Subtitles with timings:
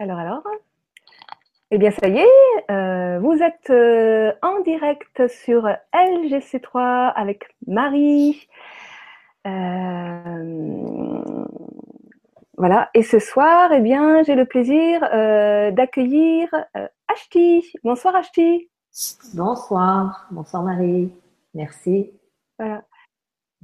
[0.00, 0.42] Alors, alors
[1.72, 8.46] Eh bien, ça y est, euh, vous êtes euh, en direct sur LGC3 avec Marie.
[9.44, 11.22] Euh,
[12.56, 15.00] voilà, et ce soir, eh bien, j'ai le plaisir
[15.72, 16.48] d'accueillir
[17.08, 17.64] Ashti.
[17.82, 18.70] Bonsoir Ashti.
[19.34, 21.12] Bonsoir, bonsoir Marie,
[21.54, 22.12] merci.
[22.56, 22.84] Voilà.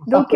[0.09, 0.35] Donc,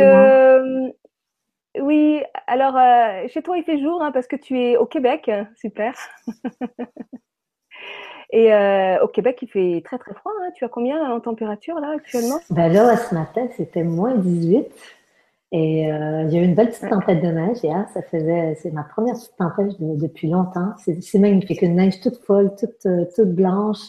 [1.80, 5.30] oui, alors euh, chez toi il fait jour hein, parce que tu es au Québec,
[5.56, 5.94] super.
[8.30, 10.32] Et euh, au Québec il fait très très froid.
[10.42, 10.50] Hein.
[10.56, 12.40] Tu as combien en température là actuellement?
[12.50, 14.66] Ben là ce matin c'était moins 18
[15.50, 17.88] et euh, il y a eu une belle petite tempête de neige hier.
[17.94, 20.74] Ça faisait, c'est ma première petite tempête depuis longtemps.
[21.00, 23.88] C'est magnifique, une neige toute folle, toute toute blanche.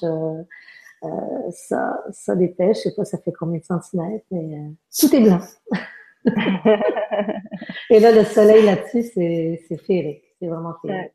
[1.51, 5.41] ça, ça dépêche, je sais pas, ça fait combien de centimètres, mais tout est blanc.
[7.89, 10.23] Et là, le soleil là-dessus, c'est féerique.
[10.39, 11.11] C'est vraiment féerique.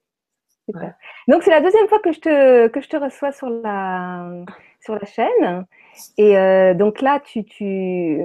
[1.29, 4.27] Donc, c'est la deuxième fois que je te, que je te reçois sur la,
[4.81, 5.67] sur la chaîne.
[6.17, 8.21] Et euh, donc là, tu, tu,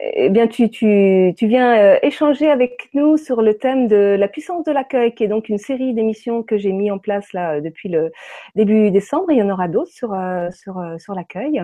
[0.00, 4.28] eh bien, tu, tu, tu viens euh, échanger avec nous sur le thème de la
[4.28, 7.54] puissance de l'accueil, qui est donc une série d'émissions que j'ai mis en place là
[7.54, 8.12] euh, depuis le
[8.54, 9.30] début décembre.
[9.30, 11.62] Il y en aura d'autres sur euh, sur sur l'accueil.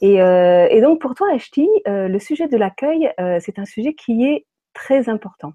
[0.00, 4.46] Et, et donc pour toi, Ashti, le sujet de l'accueil, c'est un sujet qui est
[4.74, 5.52] très important.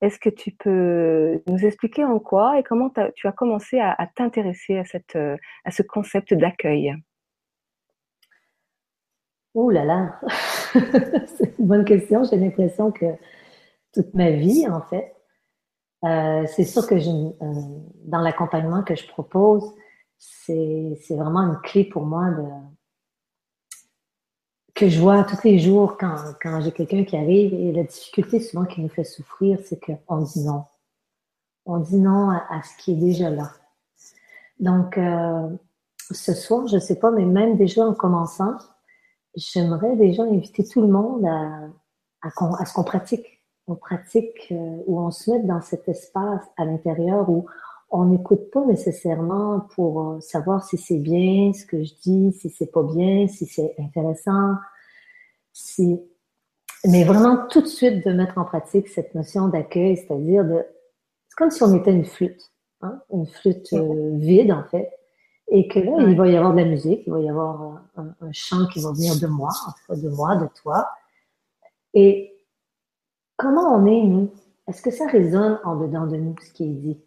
[0.00, 4.06] Est-ce que tu peux nous expliquer en quoi et comment tu as commencé à, à
[4.06, 4.84] t'intéresser à
[5.64, 6.94] à ce concept d'accueil?
[9.54, 10.20] Ouh là là,
[10.72, 12.22] c'est une bonne question.
[12.24, 13.06] J'ai l'impression que
[13.92, 15.16] toute ma vie, en fait,
[16.04, 17.32] euh, c'est sûr que je, euh,
[18.04, 19.74] dans l'accompagnement que je propose,
[20.18, 22.26] c'est vraiment une clé pour moi
[24.74, 28.64] que je vois tous les jours quand, j'ai quelqu'un qui arrive et la difficulté souvent
[28.64, 30.64] qui nous fait souffrir, c'est qu'on dit non.
[31.66, 33.50] On dit non à, ce qui est déjà là.
[34.58, 35.48] Donc, euh,
[36.10, 38.56] ce soir, je sais pas, mais même déjà en commençant,
[39.34, 41.68] j'aimerais déjà inviter tout le monde à,
[42.22, 43.42] à, ce qu'on pratique.
[43.66, 47.46] On pratique euh, où on se met dans cet espace à l'intérieur où
[47.90, 52.50] on n'écoute pas nécessairement pour euh, savoir si c'est bien ce que je dis, si
[52.50, 54.54] c'est pas bien, si c'est intéressant,
[55.52, 56.00] si
[56.84, 60.64] mais vraiment tout de suite de mettre en pratique cette notion d'accueil, c'est-à-dire de
[61.28, 63.02] c'est comme si on était une flûte, hein?
[63.12, 64.90] une flûte euh, vide en fait,
[65.50, 68.32] et que là, il va y avoir de la musique, il va y avoir un,
[68.32, 69.50] chant qui va venir de moi,
[69.88, 70.88] de moi, de toi.
[71.92, 72.32] Et
[73.36, 74.30] comment on est, nous?
[74.68, 77.00] Est-ce que ça résonne en dedans de nous, ce qui est dit?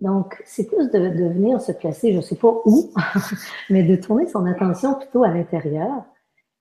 [0.00, 2.90] Donc, c'est plus de, de, venir se placer, je ne sais pas où,
[3.70, 6.04] mais de tourner son attention plutôt à l'intérieur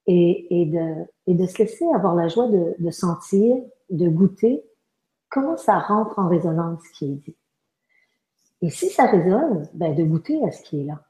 [0.08, 3.56] et, et, de, et de se laisser avoir la joie de, de sentir,
[3.90, 4.66] de goûter
[5.30, 7.38] comment ça rentre en résonance, ce qui est dit.
[8.62, 11.02] Et si ça résonne, ben de goûter à ce qui est là.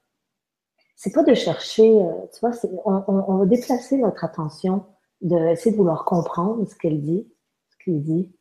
[0.96, 2.52] C'est pas de chercher, euh, tu vois,
[2.86, 4.86] on, va déplacer notre attention,
[5.22, 7.28] d'essayer de vouloir comprendre ce qu'elle dit,
[7.70, 8.36] ce qu'il dit,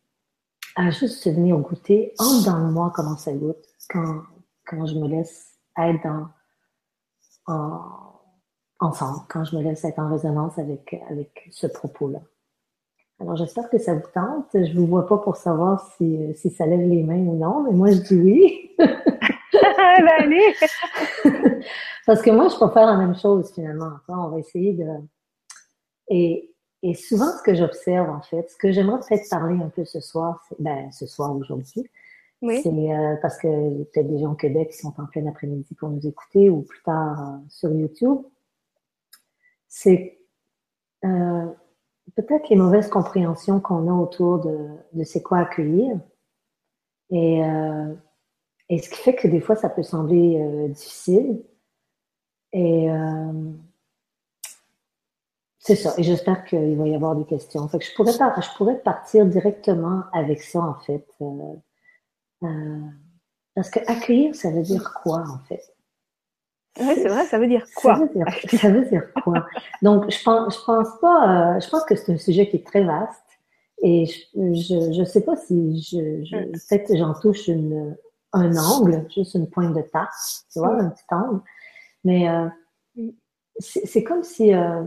[0.74, 4.22] à juste se venir goûter en dans moi comment ça goûte quand,
[4.66, 6.28] quand je me laisse être dans,
[7.46, 8.08] en,
[8.80, 12.20] ensemble, quand je me laisse être en résonance avec, avec ce propos-là.
[13.20, 14.46] Alors, j'espère que ça vous tente.
[14.54, 17.72] Je vous vois pas pour savoir si, si ça lève les mains ou non, mais
[17.72, 18.70] moi, je dis oui.
[18.78, 20.54] ben, allez!
[22.06, 23.90] Parce que moi, je peux faire la même chose, finalement.
[24.08, 24.86] on va essayer de...
[26.08, 29.84] Et, et souvent, ce que j'observe, en fait, ce que j'aimerais peut-être parler un peu
[29.84, 31.90] ce soir, ben, ce soir, aujourd'hui,
[32.40, 32.62] oui.
[32.62, 35.88] c'est euh, parce que peut-être des gens au Québec qui sont en plein après-midi pour
[35.88, 38.18] nous écouter ou plus tard euh, sur YouTube,
[39.66, 40.18] c'est...
[41.04, 41.46] Euh,
[42.16, 45.98] peut-être les mauvaises compréhensions qu'on a autour de, de c'est quoi accueillir.
[47.10, 47.94] Et, euh,
[48.68, 51.42] et ce qui fait que des fois, ça peut sembler euh, difficile.
[52.52, 53.52] Et euh,
[55.58, 55.94] c'est ça.
[55.98, 57.68] Et j'espère qu'il va y avoir des questions.
[57.68, 61.06] Je pourrais, pas, je pourrais partir directement avec ça, en fait.
[63.54, 65.74] Parce que accueillir, ça veut dire quoi, en fait?
[66.80, 69.46] Oui, c'est vrai, ça veut dire quoi Ça veut dire, quoi?
[69.82, 71.56] Donc, je pense, je pense pas.
[71.56, 73.22] Euh, je pense que c'est un sujet qui est très vaste,
[73.82, 77.96] et je je, sais pas si je, je peut-être que j'en touche une,
[78.32, 81.40] un angle, juste une pointe de tasse, tu vois, un petit angle.
[82.04, 82.48] Mais euh,
[83.58, 84.84] c'est comme si, euh,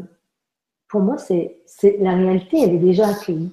[0.87, 1.61] pour moi, c'est
[1.99, 3.51] la réalité, elle est déjà accueillie,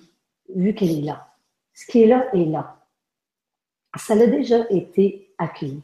[0.54, 1.28] vu qu'elle est là.
[1.74, 2.76] Ce qui est là est là.
[3.96, 5.82] Ça l'a déjà été accueilli.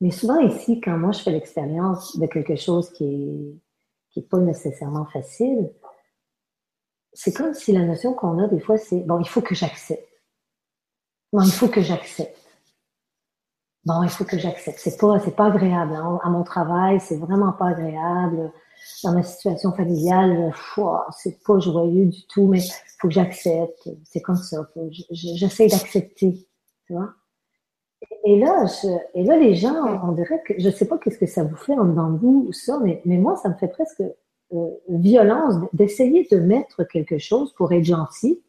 [0.00, 3.60] Mais souvent ici, quand moi je fais l'expérience de quelque chose qui est,
[4.10, 5.70] qui pas nécessairement facile,
[7.12, 10.06] c'est comme si la notion qu'on a des fois, c'est bon, il faut que j'accepte.
[11.32, 12.38] Non, il faut que j'accepte.
[13.84, 14.78] Bon, il faut que j'accepte.
[14.78, 15.94] C'est pas, c'est pas agréable.
[15.94, 16.18] Hein.
[16.22, 18.52] À mon travail, c'est vraiment pas agréable.
[19.02, 20.52] Dans ma situation familiale,
[21.16, 23.88] c'est pas joyeux du tout, mais il faut que j'accepte.
[24.04, 24.68] C'est comme ça.
[25.10, 26.48] J'essaie d'accepter,
[26.86, 27.14] tu vois?
[28.24, 31.26] Et là, je, et là, les gens, on dirait que, je sais pas qu'est-ce que
[31.26, 33.68] ça vous fait en dedans de vous ou ça, mais, mais moi, ça me fait
[33.68, 34.02] presque
[34.52, 38.42] euh, violence d'essayer de mettre quelque chose pour être gentil,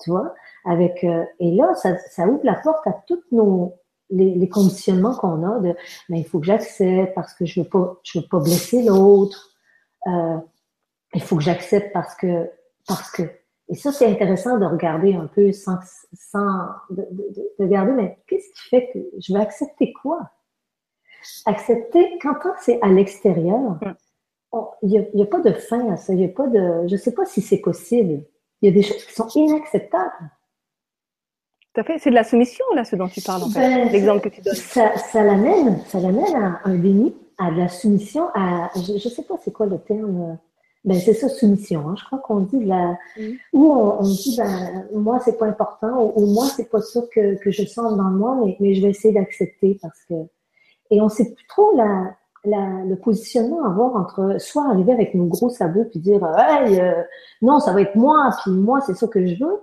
[0.00, 0.34] tu vois,
[0.64, 3.74] avec, euh, et là, ça, ça ouvre la porte à toutes nos,
[4.10, 5.74] les, les conditionnements qu'on a de,
[6.08, 9.50] mais il faut que j'accepte parce que je veux pas, je veux pas blesser l'autre,
[10.06, 10.36] euh,
[11.14, 12.50] il faut que j'accepte parce que,
[12.86, 13.22] parce que,
[13.70, 15.76] et ça, c'est intéressant de regarder un peu sans,
[16.14, 17.06] sans de,
[17.58, 20.30] de, mais qu'est-ce qui fait que je vais accepter quoi?
[21.44, 23.94] Accepter, quand c'est à l'extérieur, mm.
[24.82, 26.14] il n'y a, a, pas de fin à ça.
[26.14, 28.24] Il a pas de, je ne sais pas si c'est possible.
[28.62, 30.30] Il y a des choses qui sont inacceptables.
[31.74, 31.98] Tout à fait.
[31.98, 33.60] C'est de la soumission, là, ce dont tu parles, en fait.
[33.60, 34.54] Ben, L'exemple que tu donnes.
[34.54, 38.98] Ça, ça l'amène, ça l'amène à un déni, à de la soumission, à, je ne
[38.98, 40.38] sais pas c'est quoi le terme,
[40.84, 41.88] ben, c'est ça, soumission.
[41.88, 41.94] Hein.
[41.98, 43.32] Je crois qu'on dit la, mm.
[43.52, 47.36] ou on, on, dit, ben, moi, c'est pas important, ou, moi, c'est pas ça que,
[47.42, 50.14] que je sens dans moi, mais, mais je vais essayer d'accepter parce que,
[50.90, 52.14] et on sait plus trop la,
[52.44, 56.80] la, le positionnement à avoir entre soit arriver avec nos gros sabots puis dire, hey,
[56.80, 57.02] euh,
[57.42, 59.62] non, ça va être moi, puis moi, c'est ça que je veux,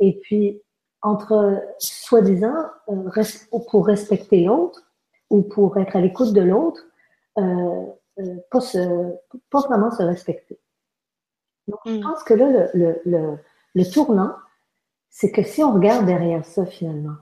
[0.00, 0.60] et puis,
[1.02, 2.54] entre soi-disant,
[2.88, 4.82] euh, pour respecter l'autre,
[5.30, 6.82] ou pour être à l'écoute de l'autre,
[7.38, 7.86] euh,
[8.50, 9.14] pas, se,
[9.50, 10.58] pas vraiment se respecter.
[11.68, 12.00] Donc, je mm.
[12.00, 13.38] pense que là, le, le, le,
[13.74, 14.34] le tournant,
[15.10, 17.16] c'est que si on regarde derrière ça, finalement,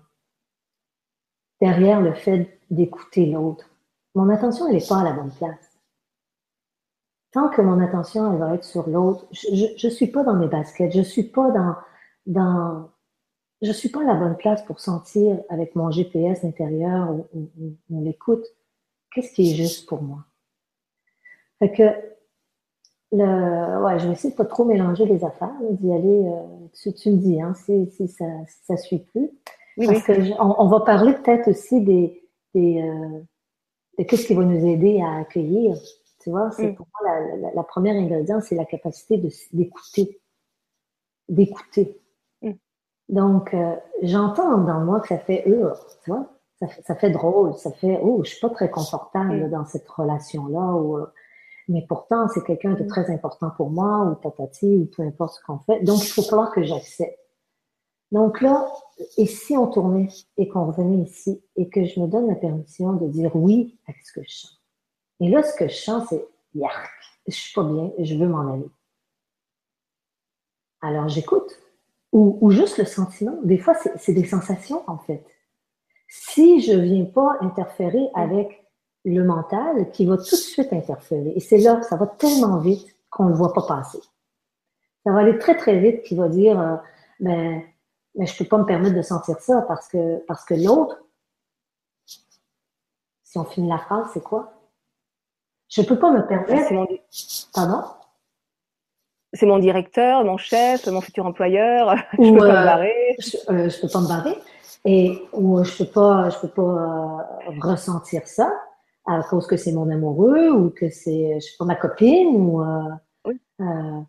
[1.60, 3.70] derrière le fait d'écouter l'autre,
[4.14, 5.78] mon attention, elle n'est pas à la bonne place.
[7.32, 10.46] Tant que mon attention, elle va être sur l'autre, je ne suis pas dans mes
[10.46, 11.74] baskets, je suis pas dans,
[12.26, 12.90] dans,
[13.60, 17.76] je suis pas à la bonne place pour sentir avec mon GPS intérieur ou, ou,
[17.90, 18.44] ou l'écoute,
[19.12, 20.24] qu'est-ce qui est juste pour moi?
[21.64, 26.26] Fait que, le, ouais, je vais essayer de pas trop mélanger les affaires, d'y aller,
[26.26, 29.30] euh, tu, tu, me dis, hein, si, si ça, si ça suit plus.
[29.78, 30.30] Oui, Parce oui.
[30.30, 32.22] que on, on, va parler peut-être aussi des,
[32.54, 33.20] des euh,
[33.98, 35.74] de qu'est-ce qui va nous aider à accueillir.
[36.22, 36.74] Tu vois, c'est mm.
[36.74, 39.16] pour moi la, la, la, première ingrédient, c'est la capacité
[39.52, 40.20] d'écouter,
[41.30, 41.98] d'écouter.
[42.42, 42.52] Mm.
[43.08, 45.72] Donc, euh, j'entends dans moi que ça fait euh,
[46.04, 46.28] tu vois,
[46.60, 49.50] ça fait, ça fait drôle, ça fait oh, je suis pas très confortable mm.
[49.50, 51.06] dans cette relation là ou euh,
[51.68, 52.86] mais pourtant, c'est quelqu'un de mm.
[52.86, 55.82] très important pour moi, ou tatati, ou peu importe ce qu'on fait.
[55.82, 57.18] Donc, il faut falloir que j'accepte.
[58.12, 58.72] Donc là,
[59.16, 62.92] et si on tournait et qu'on revenait ici et que je me donne la permission
[62.92, 64.60] de dire oui à ce que je chante.
[65.18, 66.24] Et là, ce que je chante, c'est
[66.54, 66.90] yark,
[67.26, 68.70] je suis pas bien, je veux m'en aller.
[70.80, 71.58] Alors j'écoute.
[72.12, 73.36] Ou, ou, juste le sentiment.
[73.42, 75.26] Des fois, c'est des sensations, en fait.
[76.06, 78.63] Si je viens pas interférer avec
[79.04, 81.32] le mental qui va tout de suite interférer.
[81.36, 84.00] Et c'est là, ça va tellement vite qu'on ne le voit pas passer.
[85.04, 86.76] Ça va aller très, très vite qui va dire, euh,
[87.20, 87.62] ben,
[88.14, 91.02] mais je peux pas me permettre de sentir ça parce que, parce que l'autre,
[93.24, 94.52] si on finit la phrase, c'est quoi?
[95.68, 96.72] Je peux pas me permettre.
[96.72, 96.86] Mon...
[97.52, 97.82] Pardon?
[99.32, 101.96] C'est mon directeur, mon chef, mon futur employeur.
[102.18, 103.16] Ou, je peux euh, pas me barrer.
[103.18, 104.38] Je, euh, je, peux pas me barrer.
[104.84, 108.52] Et, ou je peux pas, je peux pas euh, ressentir ça
[109.06, 112.62] à cause que c'est mon amoureux ou que c'est, je sais pas, ma copine ou.
[112.62, 112.90] Euh,
[113.26, 113.40] oui.
[113.60, 114.00] euh,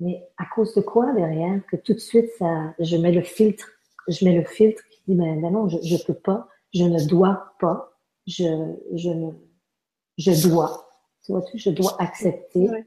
[0.00, 3.68] mais à cause de quoi derrière que tout de suite ça, je mets le filtre,
[4.08, 7.06] je mets le filtre qui dit ben, ben non, je, je peux pas, je ne
[7.06, 7.92] dois pas,
[8.26, 9.30] je, je ne,
[10.18, 10.88] je dois,
[11.24, 12.68] tu vois, je dois accepter.
[12.70, 12.78] Oui.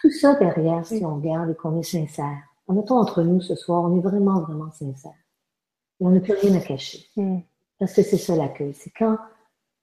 [0.00, 2.38] Tout ça derrière, si on regarde et qu'on est sincère.
[2.68, 5.16] En étant entre nous ce soir, on est vraiment, vraiment sincère.
[6.00, 7.06] Et on n'a plus rien à cacher.
[7.16, 7.38] Mm.
[7.78, 8.74] Parce que c'est ça l'accueil.
[8.74, 9.18] C'est quand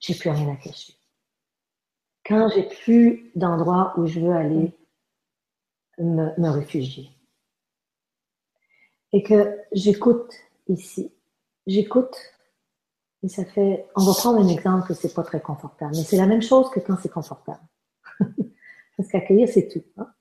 [0.05, 0.93] j'ai plus rien à cacher.
[2.25, 4.71] Quand j'ai plus d'endroit où je veux aller
[5.97, 7.09] me, me réfugier.
[9.13, 10.33] Et que j'écoute
[10.67, 11.11] ici.
[11.65, 12.15] J'écoute.
[13.23, 15.93] Et ça fait, on va prendre un exemple que c'est pas très confortable.
[15.95, 17.61] Mais c'est la même chose que quand c'est confortable.
[18.97, 19.83] Parce qu'accueillir, c'est tout.
[19.97, 20.11] Hein?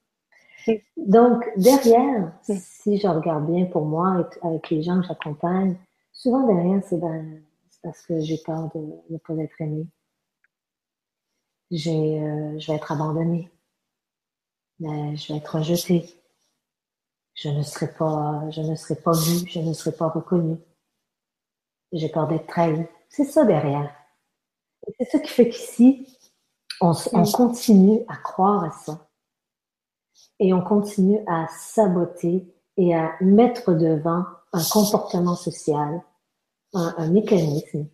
[0.97, 5.77] Donc, derrière, si je regarde bien pour moi, avec les gens que j'accompagne,
[6.13, 7.43] souvent derrière, c'est ben,
[7.85, 9.87] parce que j'ai peur de ne pas être aimée.
[11.71, 13.51] J'ai, euh, je vais être abandonnée.
[14.81, 16.07] Je vais être rejetée.
[17.35, 20.59] Je ne serai pas, je ne serai pas vue, je ne serai pas reconnue.
[21.93, 22.87] J'ai peur d'être trahie.
[23.09, 23.95] C'est ça derrière.
[24.99, 26.19] C'est ça qui fait qu'ici,
[26.81, 29.09] on, on continue à croire à ça.
[30.39, 36.03] Et on continue à saboter et à mettre devant un comportement social
[36.75, 37.87] un, mécanisme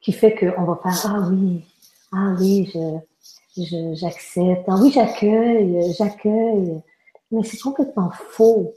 [0.00, 1.64] qui fait qu'on va faire Ah oui,
[2.12, 2.72] ah oui,
[3.56, 6.80] je, j'accepte, ah oui, j'accueille, j'accueille.
[7.30, 8.72] Mais c'est complètement faux.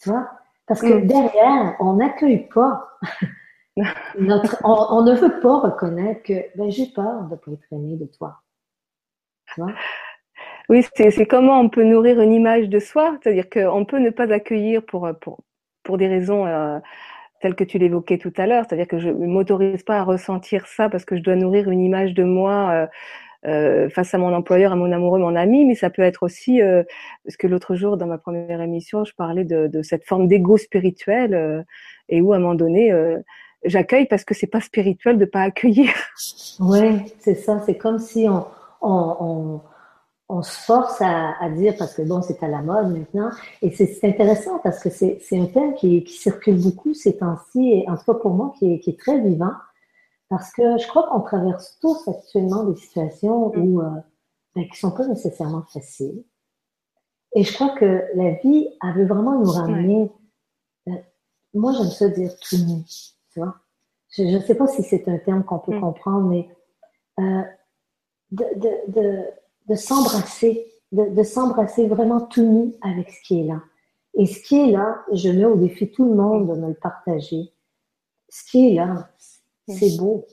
[0.00, 0.28] Tu vois?
[0.66, 1.06] Parce que mm.
[1.06, 2.88] derrière, on n'accueille pas.
[4.18, 7.96] Notre, on, ne veut pas reconnaître que ben, j'ai peur de ne pas être aimé
[7.96, 8.40] de toi.
[9.52, 9.72] Tu vois?
[10.68, 14.32] Oui, c'est comment on peut nourrir une image de soi, c'est-à-dire qu'on peut ne pas
[14.32, 15.40] accueillir pour, pour,
[15.82, 16.78] pour des raisons euh,
[17.44, 20.66] telles que tu l'évoquais tout à l'heure, c'est-à-dire que je ne m'autorise pas à ressentir
[20.66, 22.86] ça parce que je dois nourrir une image de moi euh,
[23.46, 26.62] euh, face à mon employeur, à mon amoureux, mon ami, mais ça peut être aussi,
[27.22, 31.66] parce que l'autre jour dans ma première émission, je parlais de, cette forme d'ego spirituel
[32.08, 32.90] et où à un moment donné,
[33.66, 35.90] j'accueille parce que c'est pas spirituel de pas accueillir.
[36.60, 38.26] Oui, c'est ça, c'est comme si
[38.80, 39.60] on
[40.34, 43.30] on se force à, dire, parce que bon, c'est à la mode maintenant,
[43.62, 47.96] et c'est intéressant parce que c'est un thème qui, circule beaucoup ces temps-ci, et en
[47.96, 49.52] tout cas pour moi, qui est, très vivant,
[50.28, 53.58] parce que je crois qu'on traverse tous actuellement des situations mm.
[53.60, 53.90] où, euh,
[54.56, 56.24] ben, qui sont pas nécessairement faciles.
[57.36, 60.10] Et je crois que la vie, elle veut vraiment nous ramener,
[60.88, 60.92] euh,
[61.52, 62.82] moi j'aime ça dire tout nu,
[63.32, 63.54] tu vois.
[64.08, 65.80] Je ne sais pas si c'est un terme qu'on peut mm.
[65.80, 66.48] comprendre, mais
[67.20, 67.42] euh,
[68.32, 69.24] de, de de
[69.74, 73.62] s'embrasser, de, s'embrasser vraiment tout nu avec ce qui est là.
[74.14, 76.74] Et ce qui est là, je mets au défi tout le monde de me le
[76.74, 77.52] partager.
[78.28, 79.08] Ce qui est là,
[79.66, 80.26] c'est beau.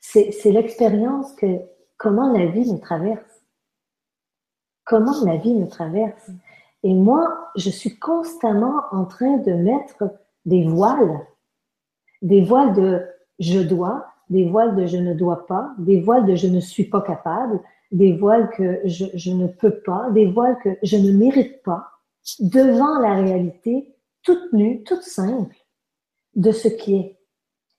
[0.00, 1.60] C'est l'expérience que
[1.96, 3.42] comment la vie nous traverse.
[4.84, 6.30] Comment la vie nous traverse.
[6.82, 10.04] Et moi, je suis constamment en train de mettre
[10.46, 11.20] des voiles,
[12.22, 13.06] des voiles de
[13.38, 16.84] je dois, des voiles de je ne dois pas, des voiles de je ne suis
[16.84, 21.12] pas capable, des voiles que je, je, ne peux pas, des voiles que je ne
[21.12, 21.88] mérite pas,
[22.38, 25.56] devant la réalité toute nue, toute simple
[26.34, 27.18] de ce qui est,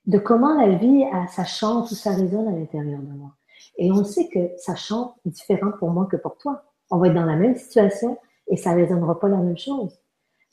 [0.06, 3.32] de comment la vie, ça chante ou ça résonne à l'intérieur de moi.
[3.77, 6.63] Et on sait que ça chante différent pour moi que pour toi.
[6.89, 9.98] On va être dans la même situation et ça résonnera pas la même chose.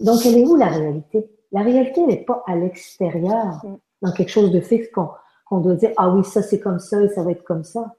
[0.00, 1.28] Donc, elle est où la réalité?
[1.50, 3.78] La réalité, n'est pas à l'extérieur, mm.
[4.02, 7.08] dans quelque chose de fixe qu'on doit dire, ah oui, ça c'est comme ça et
[7.08, 7.96] ça va être comme ça.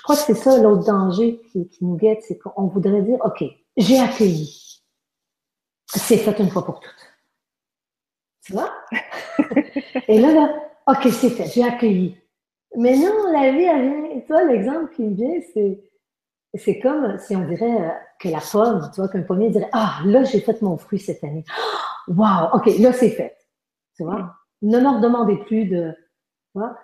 [0.00, 3.44] Je crois que c'est ça l'autre danger qui, nous guette, c'est qu'on voudrait dire, OK,
[3.76, 4.80] j'ai accueilli.
[5.84, 7.12] C'est fait une fois pour toutes.
[8.46, 8.72] Tu vois?
[10.08, 10.54] Et là, là,
[10.86, 12.16] OK, c'est fait, j'ai accueilli.
[12.78, 14.20] Mais non, la vie, elle vient.
[14.20, 15.78] Tu vois, l'exemple qui me vient, c'est,
[16.54, 17.90] c'est comme si on dirait euh,
[18.20, 21.22] que la pomme, tu vois, qu'un pommier dirait, ah, là, j'ai fait mon fruit cette
[21.22, 21.44] année.
[22.08, 23.36] Wow, OK, là, c'est fait.
[23.96, 24.34] Tu vois?
[24.62, 26.74] Ne me redemandez plus de, tu vois?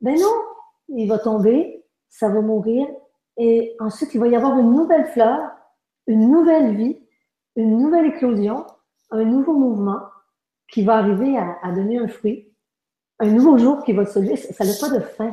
[0.00, 0.32] Ben non,
[0.88, 1.79] il va tomber,
[2.10, 2.86] ça va mourir.
[3.38, 5.50] Et ensuite, il va y avoir une nouvelle fleur,
[6.06, 6.98] une nouvelle vie,
[7.56, 8.66] une nouvelle éclosion,
[9.10, 10.00] un nouveau mouvement
[10.70, 12.52] qui va arriver à, donner un fruit,
[13.18, 14.36] un nouveau jour qui va se lever.
[14.36, 15.30] Ça n'a pas de fin.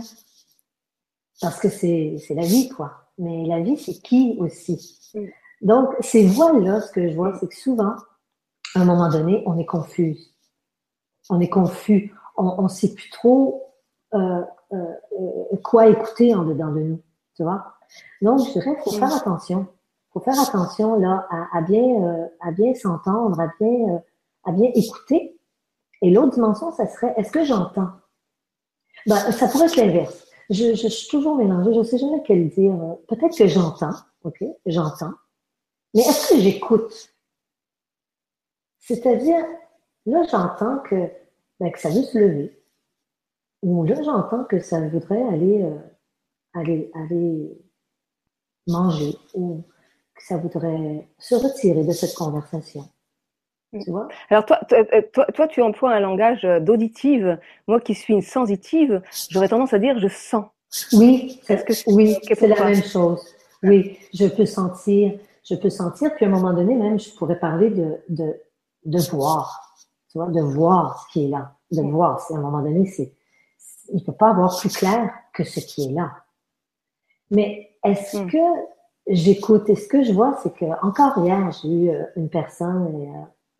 [1.41, 3.11] Parce que c'est la vie, quoi.
[3.17, 5.13] Mais la vie, c'est qui aussi?
[5.61, 7.95] Donc, ces voiles-là, ce que je vois, c'est que souvent,
[8.75, 10.17] à un moment donné, on est confus.
[11.29, 12.13] On est confus.
[12.37, 13.73] On ne sait plus trop
[14.13, 14.43] euh,
[15.63, 17.01] quoi écouter en dedans de nous,
[17.35, 17.73] tu vois.
[18.21, 19.67] Donc, je dirais, faut faire attention.
[20.11, 24.01] faut faire attention là à, bien, à bien s'entendre, à bien,
[24.43, 25.37] à bien écouter.
[26.01, 27.89] Et l'autre dimension, ça serait, est-ce que j'entends?
[29.05, 30.27] Ben, ça pourrait être l'inverse.
[30.49, 32.75] Je, je, suis toujours mélangée, je ne sais jamais quel dire.
[33.07, 33.93] Peut-être que j'entends,
[34.23, 35.13] ok, j'entends.
[35.93, 37.13] Mais est-ce que j'écoute?
[38.79, 39.43] C'est-à-dire,
[40.05, 41.09] là, j'entends que,
[41.59, 42.63] ben, que ça veut se lever,
[43.67, 45.77] ou là, j'entends que ça voudrait aller, euh,
[46.53, 47.61] aller, aller
[48.65, 49.65] manger ou
[50.15, 52.87] que ça voudrait se retirer de cette conversation.
[53.73, 54.07] Tu vois?
[54.29, 57.37] Alors toi, euh, toi, toi, tu emploies un langage euh, d'auditive.
[57.67, 60.45] Moi qui suis une sensitive, j'aurais tendance à dire je sens.
[60.93, 63.21] Oui, c'est que oui, c'est la même chose.
[63.63, 67.37] Oui, je peux sentir, je peux sentir, puis à un moment donné même, je pourrais
[67.37, 68.33] parler de, de,
[68.85, 69.75] de voir,
[70.09, 72.25] tu vois, de voir ce qui est là, de voir.
[72.31, 73.16] À un moment donné, c'est
[73.89, 76.11] il ne peut pas avoir plus clair que ce qui est là.
[77.31, 78.31] Mais est-ce hmm.
[78.31, 78.37] que
[79.07, 79.69] j'écoute?
[79.69, 83.01] Et ce que je vois, c'est que encore hier, j'ai eu euh, une personne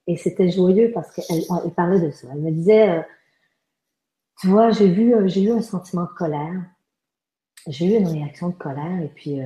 [0.07, 2.27] et, euh, c'était joyeux parce qu'elle elle parlait de ça.
[2.31, 3.01] Elle me disait, euh,
[4.39, 6.63] tu vois, j'ai vu, j'ai eu un sentiment de colère,
[7.67, 9.41] j'ai eu une réaction de colère et puis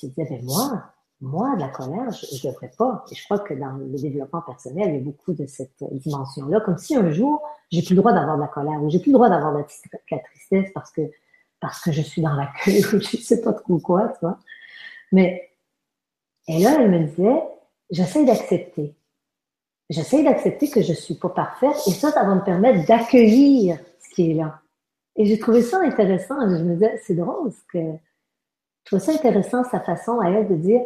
[0.00, 3.04] je disais, ben moi, moi, de la colère, je ne devrais pas.
[3.10, 6.60] Et je crois que dans le développement personnel, il y a beaucoup de cette dimension-là.
[6.60, 9.10] Comme si un jour, j'ai plus le droit d'avoir de la colère ou j'ai plus
[9.10, 11.02] le droit d'avoir de la tristesse parce que,
[11.60, 14.38] parce que je suis dans la queue ou je sais pas trop quoi, tu vois.
[15.12, 15.50] Mais,
[16.48, 17.42] et là, elle me disait,
[17.90, 18.94] j'essaie d'accepter.
[19.90, 24.14] j'essaie d'accepter que je suis pas parfaite et ça, ça va me permettre d'accueillir ce
[24.14, 24.60] qui est là.
[25.16, 26.40] Et j'ai trouvé ça intéressant.
[26.48, 30.48] Je me disais, c'est drôle parce que je trouvais ça intéressant sa façon à elle
[30.48, 30.80] de dire,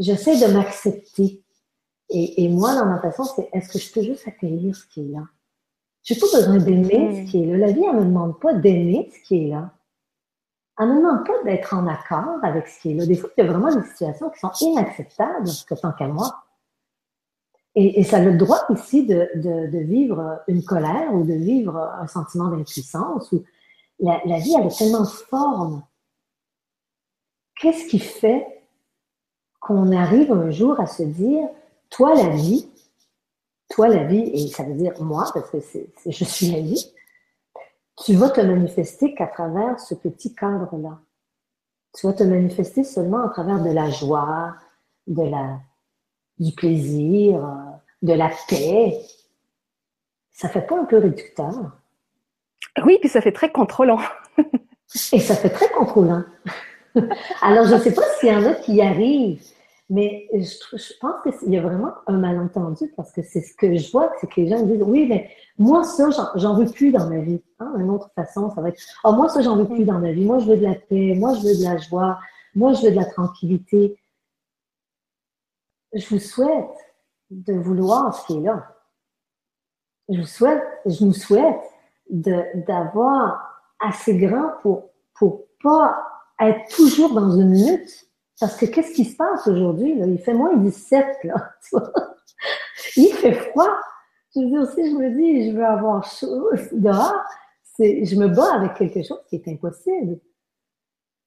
[0.00, 1.44] j'essaie de m'accepter.
[2.08, 5.02] Et, et, moi, dans ma façon, c'est est-ce que je peux juste accueillir ce qui
[5.02, 5.24] est là?
[6.02, 7.66] J'ai pas besoin d'aimer ce qui est là.
[7.66, 9.70] La vie, elle me demande pas d'aimer ce qui est là.
[10.78, 13.06] Elle me demande pas d'être en accord avec ce qui est là.
[13.06, 16.44] Des fois, il y a vraiment des situations qui sont inacceptables, que tant qu'à moi.
[17.76, 21.34] Et, et, ça a le droit ici de, de, de, vivre une colère ou de
[21.34, 23.30] vivre un sentiment d'impuissance.
[23.30, 23.44] Ou
[24.00, 25.84] la, la vie, elle est tellement de formes.
[27.54, 28.59] Qu'est-ce qui fait
[29.60, 31.48] qu'on arrive un jour à se dire,
[31.90, 32.68] toi la vie,
[33.68, 35.58] toi la vie, et ça veut dire moi, parce que
[36.06, 36.92] je suis la vie,
[38.04, 40.98] tu vas te manifester qu'à travers ce petit cadre-là.
[41.94, 44.54] Tu vas te manifester seulement à travers de la joie,
[45.06, 45.58] de la,
[46.38, 47.46] du plaisir,
[48.00, 48.98] de la paix.
[50.32, 51.76] Ça fait pas un peu réducteur?
[52.84, 54.00] Oui, puis ça fait très contrôlant.
[55.12, 56.24] et ça fait très contrôlant.
[57.42, 59.42] Alors, je ne sais pas s'il y en a qui y arrivent,
[59.90, 63.90] mais je, pense qu'il y a vraiment un malentendu parce que c'est ce que je
[63.90, 67.18] vois, c'est que les gens disent oui, mais moi, ça, j'en veux plus dans ma
[67.18, 67.42] vie.
[67.58, 70.12] Hein, une autre façon, ça va être oh, moi, ça, j'en veux plus dans ma
[70.12, 70.24] vie.
[70.24, 71.14] Moi, je veux de la paix.
[71.16, 72.20] Moi, je veux de la joie.
[72.54, 73.98] Moi, je veux de la tranquillité.
[75.92, 76.70] Je vous souhaite
[77.30, 78.76] de vouloir ce qui est là.
[80.08, 81.60] Je vous souhaite, je nous souhaite
[82.08, 86.09] d'avoir assez grand pour, pour pas
[86.48, 88.06] être toujours dans une lutte.
[88.40, 89.94] Parce que qu'est-ce qui se passe aujourd'hui?
[89.98, 91.34] Il fait moins 17, là.
[91.68, 91.92] Tu vois?
[92.96, 93.68] Il fait froid.
[94.34, 97.22] Je veux dire, si je me dis, je veux avoir chaud dehors,
[97.62, 100.18] c'est, je me bats avec quelque chose qui est impossible.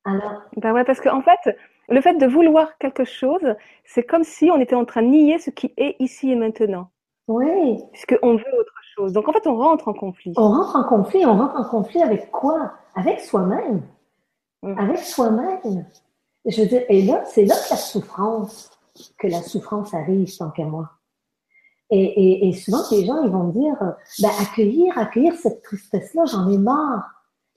[0.06, 0.42] Alors.
[0.58, 1.56] Ben ouais, parce qu'en en fait,
[1.90, 3.56] le fait de vouloir quelque chose,
[3.86, 6.90] c'est comme si on était en train de nier ce qui est ici et maintenant.
[7.28, 7.80] Oui.
[7.92, 9.14] Puisqu'on veut autre chose.
[9.14, 10.34] Donc en fait, on rentre en conflit.
[10.38, 11.26] On rentre en conflit.
[11.26, 12.74] On rentre en conflit avec quoi?
[12.96, 13.82] Avec soi-même.
[14.64, 14.80] Mm.
[14.80, 15.86] Avec soi-même.
[16.46, 18.72] Je veux dire, et là, c'est là que la souffrance,
[19.20, 20.90] que la souffrance arrive, tant qu'à moi.
[21.90, 23.76] Et, et, et, souvent, les gens, ils vont me dire,
[24.20, 27.04] ben, accueillir, accueillir cette tristesse-là, j'en ai marre.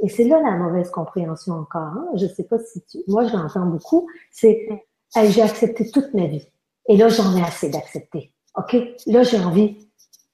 [0.00, 1.94] Et c'est là la mauvaise compréhension encore.
[1.94, 2.08] Hein?
[2.16, 2.98] Je sais pas si tu...
[3.08, 4.08] Moi, je l'entends beaucoup.
[4.30, 4.68] C'est,
[5.14, 6.46] j'ai accepté toute ma vie.
[6.88, 8.32] Et là, j'en ai assez d'accepter.
[8.56, 8.76] OK?
[9.06, 9.88] Là, j'ai envie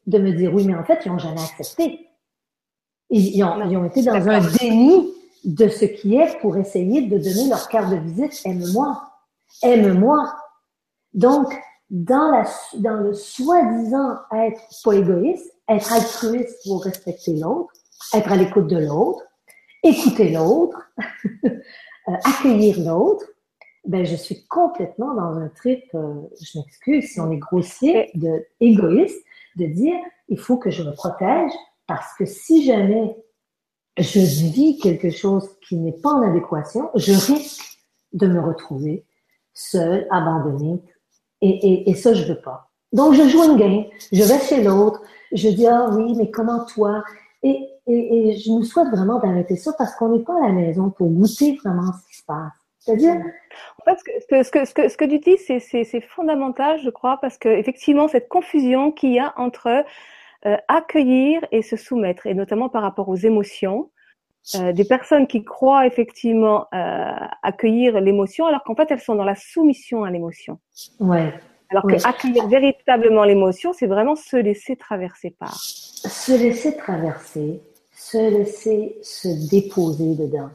[0.07, 2.09] de me dire, oui, mais en fait, ils n'ont jamais accepté.
[3.09, 5.13] Ils, ils, ont, ils ont été dans un déni
[5.44, 8.40] de ce qui est pour essayer de donner leur carte de visite.
[8.44, 9.02] Aime-moi.
[9.62, 10.35] Aime-moi.
[11.14, 11.52] Donc,
[11.90, 12.44] dans, la,
[12.78, 17.72] dans le soi-disant être pas égoïste, être altruiste pour respecter l'autre,
[18.14, 19.22] être à l'écoute de l'autre,
[19.83, 20.78] écouter l'autre,
[21.44, 21.50] euh,
[22.24, 23.26] accueillir l'autre,
[23.85, 28.46] ben je suis complètement dans un trip, euh, je m'excuse si on est grossier, de
[28.61, 29.22] égoïste,
[29.57, 29.96] de dire
[30.28, 31.52] il faut que je me protège
[31.87, 33.16] parce que si jamais
[33.98, 37.78] je vis quelque chose qui n'est pas en adéquation, je risque
[38.12, 39.05] de me retrouver
[39.55, 40.81] seule, abandonnée,
[41.40, 42.70] et, et, et ça je veux pas.
[42.92, 45.02] Donc je joue une game, je vais chez l'autre,
[45.33, 47.02] je dis ah oui mais comment toi?
[47.42, 50.52] Et et, et, je nous souhaite vraiment d'arrêter ça parce qu'on n'est pas à la
[50.52, 52.52] maison pour goûter vraiment ce qui se passe.
[52.78, 53.16] C'est-à-dire.
[53.81, 56.90] En fait, ce que, ce que, ce que, ce que tu dis, c'est fondamental, je
[56.90, 59.85] crois, parce que effectivement, cette confusion qu'il y a entre
[60.44, 63.90] euh, accueillir et se soumettre, et notamment par rapport aux émotions,
[64.57, 67.12] euh, des personnes qui croient effectivement euh,
[67.44, 70.59] accueillir l'émotion, alors qu'en fait, elles sont dans la soumission à l'émotion.
[70.98, 71.33] Ouais.
[71.70, 75.55] Alors que accueillir véritablement l'émotion, c'est vraiment se laisser traverser par.
[75.55, 80.50] Se laisser traverser, se laisser se déposer dedans,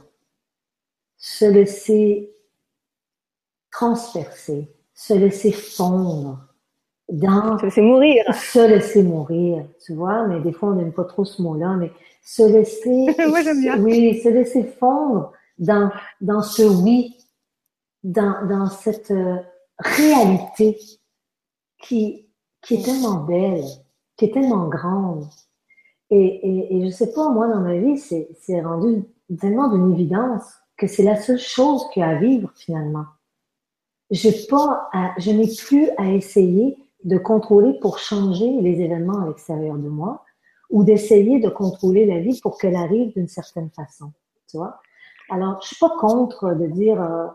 [1.18, 2.30] se laisser
[3.72, 6.47] transpercer, se laisser fondre
[7.10, 7.58] dans...
[7.58, 8.34] Se laisser mourir.
[8.34, 11.92] Se laisser mourir, tu vois, mais des fois on n'aime pas trop ce mot-là, mais
[12.24, 13.08] se laisser...
[13.28, 13.80] Moi j'aime bien.
[13.80, 15.92] Oui, se laisser fondre dans,
[16.22, 17.16] dans ce oui,
[18.04, 19.38] dans, dans cette euh,
[19.80, 20.78] réalité
[21.80, 22.28] qui,
[22.62, 23.64] qui est tellement belle,
[24.16, 25.28] qui est tellement grande,
[26.10, 29.04] et, et, et je sais pas, moi, dans ma vie, c'est rendu
[29.40, 30.44] tellement d'une évidence
[30.78, 33.06] que c'est la seule chose qu'il y a à vivre, finalement.
[34.10, 39.28] J'ai pas à, je n'ai plus à essayer de contrôler pour changer les événements à
[39.28, 40.24] l'extérieur de moi
[40.70, 44.12] ou d'essayer de contrôler la vie pour qu'elle arrive d'une certaine façon.
[44.50, 44.80] Tu vois?
[45.30, 47.28] Alors, je suis pas contre de dire, euh,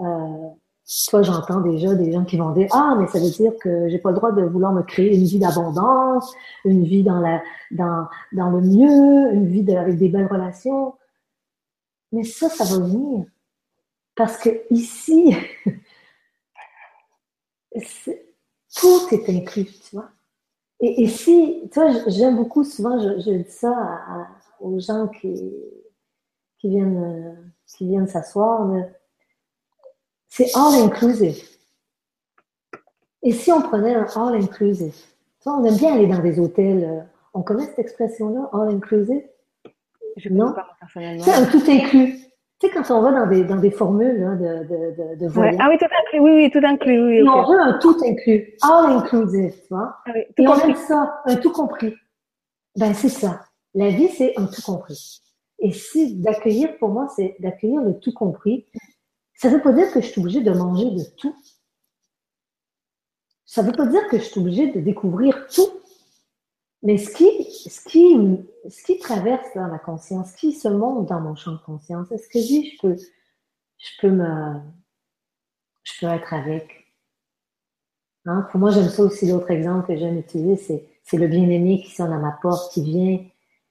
[0.00, 0.48] euh,
[0.88, 3.98] Soit j'entends déjà des gens qui vont dire ah mais ça veut dire que j'ai
[3.98, 6.32] pas le droit de vouloir me créer une vie d'abondance,
[6.64, 10.94] une vie dans la dans dans le mieux, une vie avec des belles relations.
[12.12, 13.24] Mais ça, ça va venir
[14.14, 15.34] parce que ici
[18.76, 20.10] tout est inclus, tu vois.
[20.80, 24.28] Et, et si, tu vois, j'aime beaucoup souvent, je, je dis ça
[24.60, 25.52] aux gens qui,
[26.58, 28.70] qui viennent, qui viennent s'asseoir,
[30.28, 31.42] c'est all inclusive.
[33.22, 36.38] Et si on prenait un all inclusive, tu vois, on aime bien aller dans des
[36.38, 37.00] hôtels, euh,
[37.34, 39.22] on connaît cette expression-là, all inclusive?
[40.16, 41.24] Je ne pas personnellement.
[41.24, 42.25] C'est un tout inclus.
[42.58, 45.28] Tu sais, quand on va dans des, dans des formules là, de, de, de, de
[45.28, 45.56] voyage.
[45.60, 47.20] Ah oui, tout inclus, oui, oui, tout inclus.
[47.22, 49.96] Oui, on veut un tout inclus, all inclusive, tu vois.
[50.06, 51.94] Ah oui, Et tout on aime ça, un tout compris.
[52.76, 53.42] Ben, c'est ça.
[53.74, 55.20] La vie, c'est un tout compris.
[55.58, 58.66] Et si d'accueillir, pour moi, c'est d'accueillir le tout compris,
[59.34, 61.34] ça veut pas dire que je suis obligée de manger de tout.
[63.44, 65.68] Ça veut pas dire que je suis obligée de découvrir tout.
[66.82, 67.35] Mais ce qui,
[67.70, 68.16] ce qui,
[68.68, 72.10] ce qui traverse là, ma conscience, ce qui se monte dans mon champ de conscience,
[72.12, 74.60] est-ce que je peux, je peux me,
[75.84, 76.86] je peux être avec?
[78.26, 78.46] Hein?
[78.50, 79.30] Pour moi, j'aime ça aussi.
[79.30, 80.56] L'autre exemple que j'aime utiliser,
[81.04, 83.20] c'est, le bien-aimé qui sonne à ma porte, qui vient.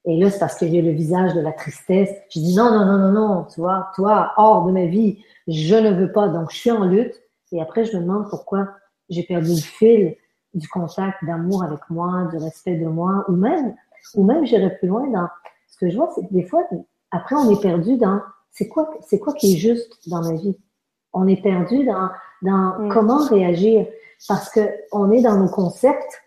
[0.05, 2.11] Et là, c'est parce que j'ai le visage de la tristesse.
[2.33, 5.75] Je dis non, non, non, non, non, tu vois, toi, hors de ma vie, je
[5.75, 6.29] ne veux pas.
[6.29, 7.21] Donc, je suis en lutte.
[7.51, 8.69] Et après, je me demande pourquoi
[9.09, 10.15] j'ai perdu le fil
[10.53, 13.75] du contact d'amour avec moi, du respect de moi, ou même,
[14.13, 15.27] ou même j'irai plus loin dans
[15.67, 16.63] ce que je vois, c'est que des fois,
[17.11, 18.19] après, on est perdu dans
[18.51, 20.57] c'est quoi, c'est quoi qui est juste dans ma vie?
[21.13, 22.09] On est perdu dans,
[22.41, 22.89] dans Mm.
[22.93, 23.87] comment réagir
[24.27, 26.21] parce que on est dans nos concepts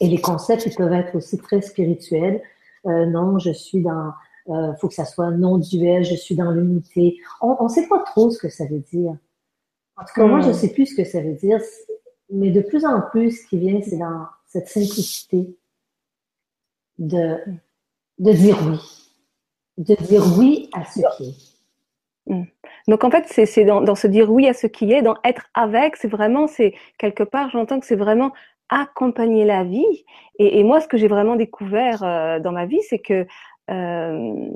[0.00, 2.42] et les concepts ils peuvent être aussi très spirituels.
[2.86, 4.12] Euh, non, je suis dans,
[4.48, 7.16] euh, faut que ça soit non duel, je suis dans l'unité.
[7.42, 9.14] On, on sait pas trop ce que ça veut dire.
[9.96, 10.44] En tout cas, moi, Mm.
[10.44, 11.60] je sais plus ce que ça veut dire.
[12.30, 15.54] Mais de plus en plus, ce qui vient, c'est dans cette simplicité
[16.98, 17.38] de,
[18.18, 18.78] de dire oui.
[19.78, 21.54] De dire oui à ce qui est.
[22.88, 25.16] Donc en fait, c'est c'est dans, dans se dire oui à ce qui est, dans
[25.24, 28.32] être avec, c'est vraiment, c'est quelque part, j'entends que c'est vraiment
[28.70, 30.04] accompagner la vie.
[30.38, 33.26] Et, et moi, ce que j'ai vraiment découvert euh, dans ma vie, c'est que
[33.70, 34.48] euh,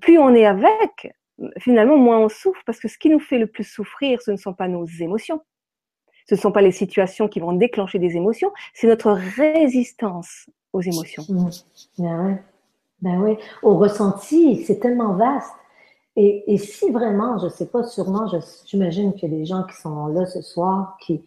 [0.00, 1.12] plus on est avec,
[1.58, 4.36] finalement, moins on souffre, parce que ce qui nous fait le plus souffrir, ce ne
[4.36, 5.40] sont pas nos émotions.
[6.28, 10.80] Ce ne sont pas les situations qui vont déclencher des émotions, c'est notre résistance aux
[10.80, 11.24] émotions.
[11.28, 11.50] Mm.
[11.98, 12.42] Ben ouais.
[13.00, 13.38] Ben ouais.
[13.62, 15.52] Au ressenti, c'est tellement vaste.
[16.16, 18.26] Et, et si vraiment, je sais pas, sûrement,
[18.66, 21.22] j'imagine qu'il y a des gens qui sont là ce soir qui,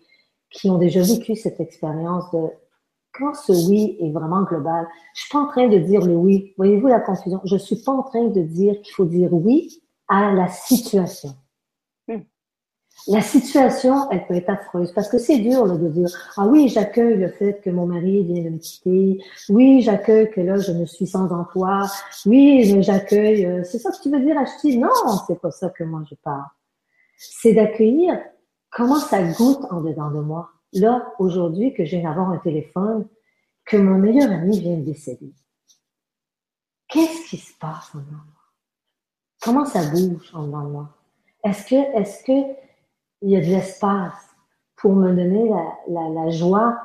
[0.52, 2.50] qui ont déjà vécu cette expérience de
[3.14, 4.88] quand ce oui est vraiment global.
[5.16, 6.54] Je suis pas en train de dire le oui.
[6.58, 7.42] Voyez-vous la confusion?
[7.46, 11.30] Je suis pas en train de dire qu'il faut dire oui à la situation.
[13.08, 17.18] La situation, elle peut être affreuse parce que c'est dur de dire ah oui j'accueille
[17.18, 20.86] le fait que mon mari vient de me quitter, oui j'accueille que là je ne
[20.86, 21.82] suis sans emploi,
[22.26, 23.46] oui j'accueille.
[23.46, 24.90] euh, c'est ça que tu veux dire Ashti Non,
[25.28, 26.46] c'est pas ça que moi je parle.
[27.18, 28.20] C'est d'accueillir
[28.72, 30.50] comment ça goûte en dedans de moi.
[30.74, 33.08] Là aujourd'hui que viens d'avoir un téléphone,
[33.66, 35.32] que mon meilleur ami vient de décéder.
[36.88, 38.46] Qu'est-ce qui se passe en dedans de moi?
[39.44, 40.90] Comment ça bouge en dedans de moi?
[41.44, 42.65] Est-ce que est-ce que
[43.22, 44.14] il y a de l'espace
[44.76, 45.50] pour me donner
[45.88, 46.78] la, joie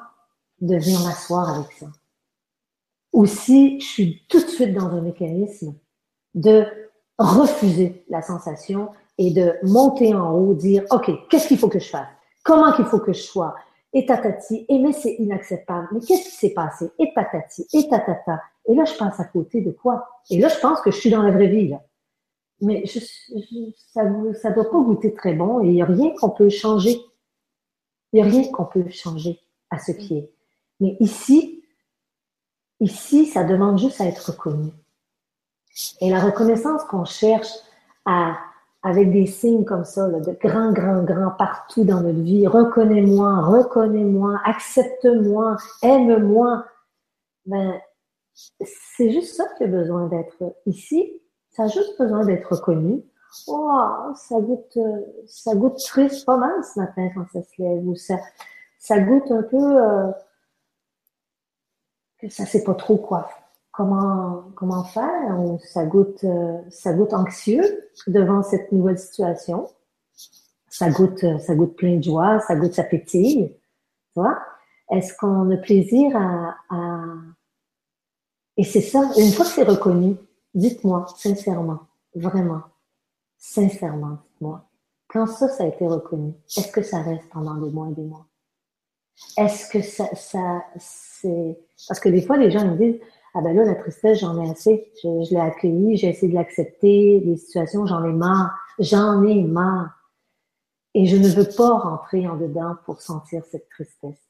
[0.60, 1.86] de venir m'asseoir avec ça.
[3.12, 5.74] Ou si je suis tout de suite dans un mécanisme
[6.34, 6.64] de
[7.18, 11.88] refuser la sensation et de monter en haut, dire, OK, qu'est-ce qu'il faut que je
[11.88, 12.08] fasse?
[12.44, 13.54] Comment qu'il faut que je sois?
[13.92, 15.88] Et tatati, et mais c'est inacceptable.
[15.92, 16.90] Mais qu'est-ce qui s'est passé?
[16.98, 18.40] Et tatati, et tatata.
[18.66, 20.06] Et là, je passe à côté de quoi?
[20.30, 21.76] Et là, je pense que je suis dans la vraie vie,
[22.60, 26.10] mais je, je, ça ne doit pas goûter très bon et il n'y a rien
[26.14, 26.98] qu'on peut changer.
[28.12, 29.38] Il n'y a rien qu'on peut changer
[29.70, 30.32] à ce qui est.
[30.80, 31.62] Mais ici,
[32.80, 34.72] ici, ça demande juste à être reconnu.
[36.00, 37.50] Et la reconnaissance qu'on cherche
[38.04, 38.36] à,
[38.82, 43.42] avec des signes comme ça, là, de grand, grand, grand partout dans notre vie, reconnais-moi,
[43.42, 46.64] reconnais-moi, accepte-moi, aime-moi,
[47.46, 47.80] ben,
[48.34, 51.20] c'est juste ça qui a besoin d'être ici
[51.50, 53.02] ça a juste besoin d'être reconnu.
[53.46, 54.78] Oh, ça goûte,
[55.26, 57.86] ça goûte triste pas mal ce matin quand ça se lève.
[57.86, 58.16] Ou ça,
[58.78, 60.10] ça goûte un peu euh,
[62.28, 63.30] ça sait pas trop quoi,
[63.72, 65.38] comment, comment faire.
[65.40, 69.68] Ou ça goûte, euh, ça goûte anxieux devant cette nouvelle situation.
[70.68, 73.56] Ça goûte, ça goûte plein de joie, ça goûte, ça pétille.
[74.12, 74.38] Tu vois?
[74.90, 77.04] Est-ce qu'on a plaisir à, à...
[78.56, 80.16] Et c'est ça, une fois que c'est reconnu,
[80.54, 81.80] Dites-moi, sincèrement,
[82.14, 82.62] vraiment,
[83.38, 84.64] sincèrement, dites-moi,
[85.08, 88.04] quand ça, ça a été reconnu, est-ce que ça reste pendant des mois et des
[88.04, 88.26] mois?
[89.36, 91.58] Est-ce que ça, ça, c'est,
[91.88, 93.00] parce que des fois, les gens me disent,
[93.34, 96.34] ah ben là, la tristesse, j'en ai assez, je, je l'ai accueilli, j'ai essayé de
[96.34, 99.96] l'accepter, les situations, j'en ai marre, j'en ai marre.
[100.94, 104.29] Et je ne veux pas rentrer en dedans pour sentir cette tristesse.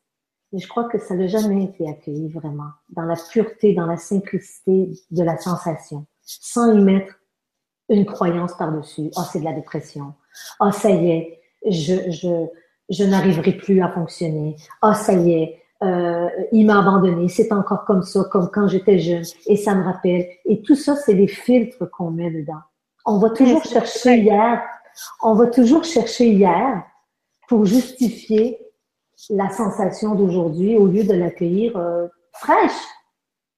[0.53, 3.97] Mais je crois que ça n'a jamais été accueilli vraiment dans la pureté, dans la
[3.97, 7.15] simplicité de la sensation, sans y mettre
[7.89, 9.11] une croyance par-dessus.
[9.17, 10.15] Oh, c'est de la dépression.
[10.61, 12.47] Oh, ça y est, je, je,
[12.89, 14.57] je n'arriverai plus à fonctionner.
[14.83, 17.29] Oh, ça y est, euh, il m'a abandonné.
[17.29, 19.25] C'est encore comme ça, comme quand j'étais jeune.
[19.47, 20.27] Et ça me rappelle.
[20.45, 22.61] Et tout ça, c'est les filtres qu'on met dedans.
[23.07, 24.63] On va toujours chercher hier.
[25.23, 26.83] On va toujours chercher hier
[27.49, 28.59] pour justifier
[29.29, 32.73] la sensation d'aujourd'hui au lieu de l'accueillir euh, fraîche,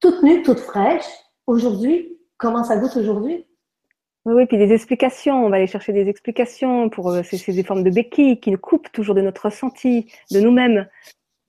[0.00, 1.06] toute nue, toute fraîche.
[1.46, 3.46] Aujourd'hui, comment ça goûte aujourd'hui?
[4.24, 5.44] Oui, oui, puis des explications.
[5.44, 8.90] On va aller chercher des explications pour euh, ces, formes de béquilles qui nous coupent
[8.92, 10.88] toujours de notre ressenti, de nous-mêmes.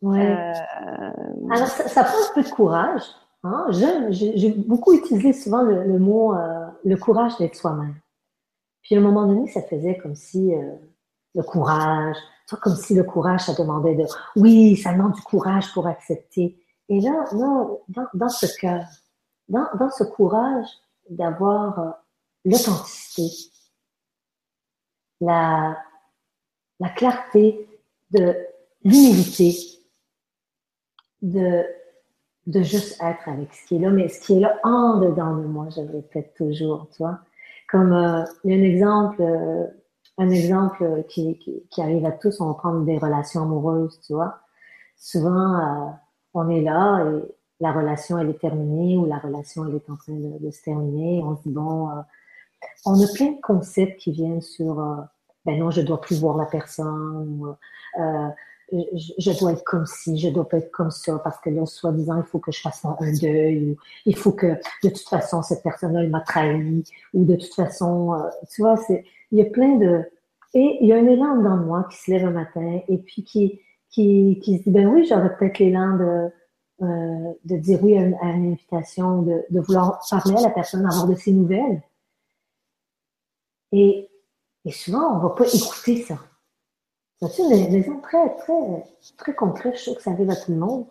[0.02, 0.36] Ouais.
[0.36, 1.52] Euh...
[1.52, 3.04] Alors, ça, ça, prend un peu de courage.
[3.43, 3.67] Hein?
[4.10, 6.34] J'ai beaucoup utilisé souvent le, le mot
[6.84, 7.95] le courage d'être soi-même.
[8.82, 10.54] Puis à un moment donné, ça faisait comme si
[11.36, 12.17] le courage,
[12.62, 16.60] comme si le courage, ça demandait de oui, ça demande du courage pour accepter.
[16.89, 18.84] Et là, non, dans, dans ce cœur,
[19.47, 20.67] dans, dans ce courage
[21.10, 21.91] d'avoir euh,
[22.45, 23.51] l'authenticité,
[25.21, 25.77] la,
[26.79, 27.67] la clarté
[28.12, 28.36] de
[28.84, 29.56] l'humilité,
[31.21, 31.63] de,
[32.47, 35.38] de juste être avec ce qui est là, mais ce qui est là en dedans
[35.38, 37.19] de moi, je le répète toujours, tu vois.
[37.69, 39.65] Comme euh, un exemple, euh,
[40.17, 44.13] un exemple qui, qui, qui, arrive à tous, on va prendre des relations amoureuses, tu
[44.13, 44.39] vois.
[44.95, 45.89] Souvent, euh,
[46.34, 47.21] on est là et
[47.60, 51.21] la relation, elle est terminée ou la relation, elle est en train de, se terminer.
[51.23, 52.02] On se dit, bon, euh,
[52.86, 54.95] on a plein de concepts qui viennent sur, euh,
[55.45, 57.56] ben non, je dois plus voir la personne,
[57.99, 58.30] euh,
[58.71, 62.17] je, dois être comme ci, je dois pas être comme ça, parce que là, soi-disant,
[62.17, 65.63] il faut que je fasse un deuil, ou il faut que, de toute façon, cette
[65.63, 69.46] personne-là, elle m'a trahi, ou de toute façon, euh, tu vois, c'est, il y a
[69.46, 70.04] plein de,
[70.54, 73.24] et il y a un élan dans moi qui se lève un matin, et puis
[73.24, 76.30] qui, qui, qui se dit, ben oui, j'aurais peut-être l'élan de,
[76.84, 81.08] euh, de dire oui à une, invitation, de, de, vouloir parler à la personne, avoir
[81.08, 81.82] de ses nouvelles.
[83.72, 84.08] Et,
[84.65, 86.19] et souvent, on va pas écouter ça.
[87.19, 88.84] C'est une exemple très, très,
[89.17, 90.86] très concrète, je sais que ça arrive à tout le monde.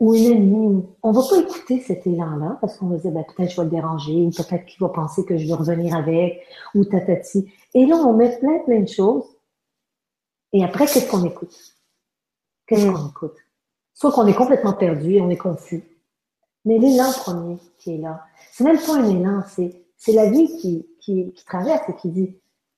[0.00, 3.50] Ou une amie, on va pas écouter cet élan-là parce qu'on va dire, ben, peut-être
[3.50, 6.42] je vais le déranger, ou peut-être qu'il va penser que je vais revenir avec,
[6.74, 7.50] ou tatati.
[7.72, 9.24] Et là, on met plein, plein de choses.
[10.52, 11.56] Et après, qu'est-ce qu'on écoute?
[12.66, 13.36] Qu'est-ce qu'on écoute?
[13.94, 15.84] Soit qu'on est complètement perdu on est confus.
[16.66, 20.54] Mais l'élan premier qui est là, c'est même pas un élan, c'est, la vie
[21.00, 22.36] qui, traverse et qui dit,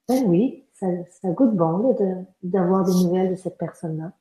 [0.09, 0.87] ben oui, ça,
[1.23, 1.97] ça goûte bon
[2.45, 4.12] d'avoir des nouvelles de cette personne-là.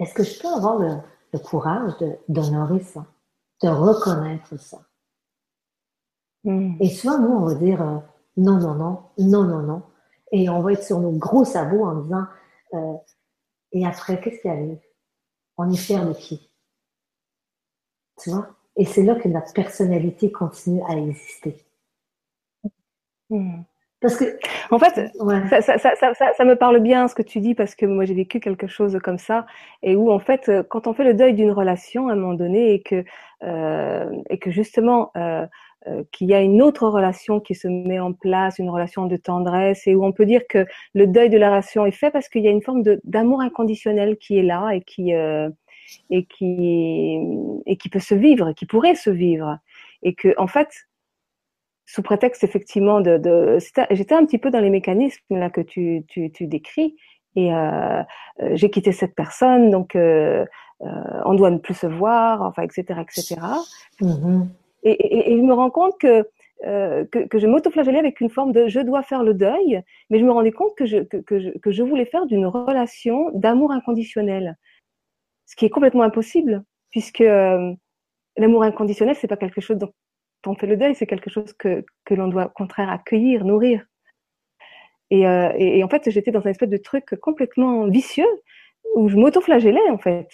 [0.00, 0.96] Est-ce que je peux avoir le,
[1.32, 1.92] le courage
[2.28, 3.06] d'honorer ça,
[3.62, 4.78] de reconnaître ça?
[6.44, 6.76] Mm.
[6.80, 7.98] Et souvent, nous, on va dire euh,
[8.36, 9.82] non, non, non, non, non, non.
[10.32, 12.24] Et on va être sur nos gros sabots en disant
[12.74, 12.94] euh,
[13.72, 14.80] et après, qu'est-ce qui arrive?
[15.56, 16.50] On est fier de qui?
[18.22, 18.48] Tu vois?
[18.76, 21.64] Et c'est là que notre personnalité continue à exister.
[23.28, 23.62] Mm.
[24.00, 24.24] Parce que,
[24.70, 25.10] en fait,
[25.50, 28.14] ça, ça, ça, ça, me parle bien ce que tu dis parce que moi j'ai
[28.14, 29.44] vécu quelque chose comme ça
[29.82, 32.72] et où en fait, quand on fait le deuil d'une relation à un moment donné
[32.72, 33.04] et que
[33.42, 35.46] euh, et que justement euh,
[35.88, 39.16] euh, qu'il y a une autre relation qui se met en place, une relation de
[39.16, 42.28] tendresse et où on peut dire que le deuil de la relation est fait parce
[42.28, 45.48] qu'il y a une forme d'amour inconditionnel qui est là et qui euh,
[46.10, 47.18] et qui
[47.64, 49.58] et qui peut se vivre, qui pourrait se vivre.
[50.02, 50.68] Et que en fait
[51.92, 53.58] sous prétexte effectivement de, de
[53.90, 56.96] j'étais un petit peu dans les mécanismes là que tu, tu, tu décris.
[57.36, 58.02] Et euh,
[58.42, 60.44] euh j'ai quitté cette personne donc euh,
[60.82, 60.86] euh,
[61.24, 63.40] on doit ne plus se voir enfin etc etc
[64.00, 64.46] mm-hmm.
[64.82, 66.28] et, et, et, je me rends compte que
[66.66, 70.18] euh, que, que, je m'autoflagellais avec une forme de je dois faire le deuil, mais
[70.18, 73.30] je me rendais compte que je, que, que je, que je voulais faire d'une relation
[73.32, 74.58] d'amour inconditionnel,
[75.46, 77.72] ce qui est complètement impossible, puisque euh,
[78.36, 79.92] l'amour inconditionnel, c'est pas quelque chose dont
[80.46, 83.84] on fait le deuil, c'est quelque chose que, que l'on doit au contraire accueillir, nourrir.
[85.10, 88.28] Et, euh, et, et en fait, j'étais dans un espèce de truc complètement vicieux
[88.94, 90.28] où je m'auto-flagellais en fait.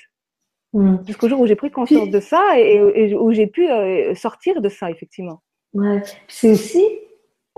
[0.72, 0.96] Mm.
[1.06, 4.60] Jusqu'au jour où j'ai pris conscience de ça et, et où j'ai pu euh, sortir
[4.60, 5.42] de ça, effectivement.
[5.72, 6.02] Ouais.
[6.28, 6.84] C'est aussi,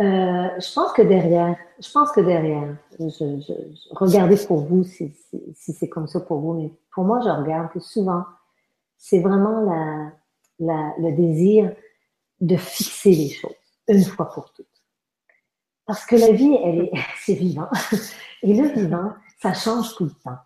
[0.00, 4.84] euh, je pense que derrière, je pense que derrière, je, je, je regardez pour vous
[4.84, 8.24] si, si, si c'est comme ça pour vous, mais pour moi, je regarde que souvent,
[8.96, 10.12] c'est vraiment la,
[10.60, 11.72] la, le désir
[12.40, 13.52] de fixer les choses
[13.88, 14.66] une fois pour toutes.
[15.86, 16.92] Parce que la vie, elle est,
[17.24, 17.68] c'est vivant.
[18.42, 20.38] Et le vivant, ça change tout le temps.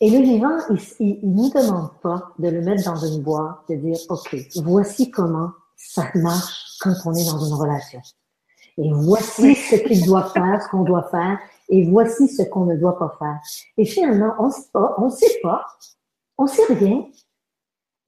[0.00, 3.76] Et le vivant, il, il, nous demande pas de le mettre dans une boîte, de
[3.76, 8.00] dire, OK, voici comment ça marche quand on est dans une relation.
[8.78, 12.76] Et voici ce qu'il doit faire, ce qu'on doit faire, et voici ce qu'on ne
[12.76, 13.38] doit pas faire.
[13.76, 15.66] Et finalement, on sait pas, on sait pas,
[16.38, 17.04] on sait rien.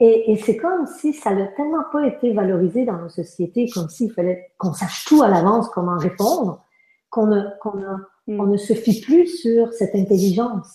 [0.04, 3.88] Et, et c'est comme si ça n'a tellement pas été valorisé dans nos sociétés, comme
[3.88, 6.60] s'il fallait qu'on sache tout à l'avance comment répondre,
[7.08, 8.40] qu'on ne, ne, mm.
[8.40, 10.66] on ne se fie plus sur cette intelligence,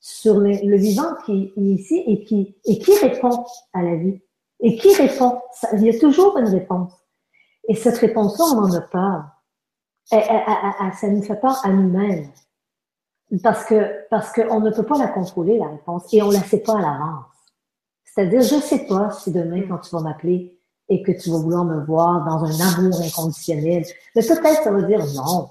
[0.00, 4.22] sur le, le, vivant qui est ici et qui, et qui répond à la vie.
[4.60, 5.42] Et qui répond?
[5.52, 6.94] Ça, il y a toujours une réponse.
[7.68, 9.24] Et cette réponse-là, on en a peur.
[10.10, 12.30] Elle, elle, ça nous fait peur à nous-mêmes.
[13.42, 16.62] Parce que, parce qu'on ne peut pas la contrôler, la réponse, et on la sait
[16.62, 17.33] pas à l'avance.
[18.14, 20.56] C'est-à-dire, je sais pas si demain, quand tu vas m'appeler
[20.88, 24.86] et que tu vas vouloir me voir dans un amour inconditionnel, mais peut-être ça veut
[24.86, 25.48] dire non.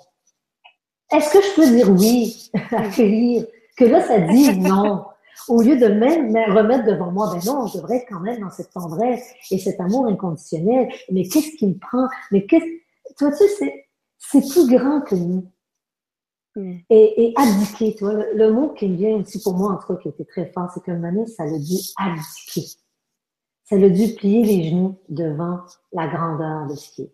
[1.12, 3.46] Est-ce que je peux dire oui, accueillir,
[3.78, 5.06] que là, ça dit non?
[5.50, 8.40] Au lieu de même me remettre devant moi, ben non, je devrais être quand même
[8.40, 10.88] dans cette tendresse et cet amour inconditionnel.
[11.12, 12.08] Mais qu'est-ce qui me prend?
[12.32, 13.88] Mais qu'est-ce, tu vois, tu sais,
[14.20, 15.44] c'est plus grand que nous.
[16.56, 16.78] Mm.
[16.90, 19.88] Et, et, abdiquer, tu vois, le, mot qui me vient aussi pour moi, en tout
[19.88, 22.68] cas, qui était très fort, c'est qu'un moment ça le dit abdiquer.
[23.64, 25.62] Ça le dit plier les genoux devant
[25.92, 27.14] la grandeur de ce qui est.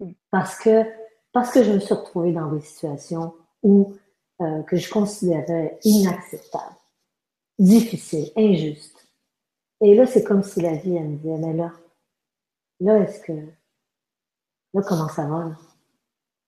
[0.00, 0.12] Mm.
[0.30, 0.84] Parce que,
[1.32, 3.94] parce que je me suis retrouvée dans des situations où,
[4.40, 6.76] euh, que je considérais inacceptables,
[7.58, 9.08] difficiles, injustes.
[9.80, 11.72] Et là, c'est comme si la vie, elle me disait, mais là,
[12.80, 15.56] là, est-ce que, là, comment ça va, là?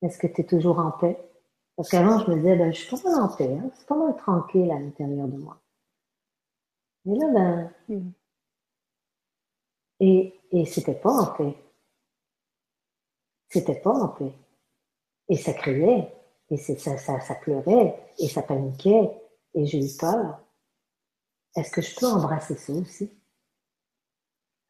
[0.02, 1.16] Est-ce que tu es toujours en paix?
[1.76, 3.70] Parce qu'avant, je me disais, ben, je suis pas mal en paix, hein?
[3.74, 5.58] c'est pas mal tranquille à l'intérieur de moi.
[7.04, 8.10] Mais là, ben, hmm.
[10.00, 11.56] et, et c'était pas en paix.
[13.48, 14.32] C'était pas en paix.
[15.28, 16.14] Et ça criait,
[16.50, 19.10] et ça, ça, ça pleurait, et ça paniquait,
[19.54, 20.40] et j'ai eu peur.
[21.56, 23.10] Est-ce que je peux embrasser ça aussi?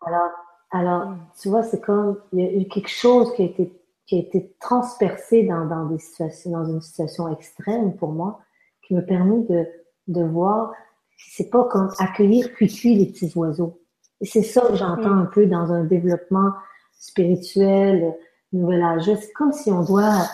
[0.00, 0.30] Alors,
[0.70, 1.30] alors, hmm.
[1.40, 4.18] tu vois, c'est comme, il y a eu quelque chose qui a été qui a
[4.20, 8.40] été transpercé dans, dans, des situations, dans une situation extrême pour moi,
[8.86, 9.66] qui me permet de,
[10.08, 10.72] de voir,
[11.16, 13.80] c'est pas comme accueillir cuire les petits oiseaux.
[14.20, 16.52] Et c'est ça que j'entends un peu dans un développement
[16.98, 18.14] spirituel,
[18.52, 19.04] nouvel âge.
[19.04, 20.26] C'est comme si on doit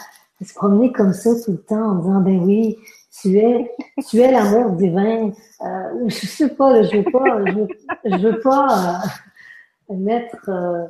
[0.42, 2.76] se promener comme ça tout le temps en disant, ben oui,
[3.20, 3.74] tu es,
[4.08, 5.30] tu es l'amour divin.
[5.62, 7.68] Euh, je sais pas, je veux pas, je veux,
[8.04, 9.00] je veux pas
[9.90, 10.86] euh, mettre euh,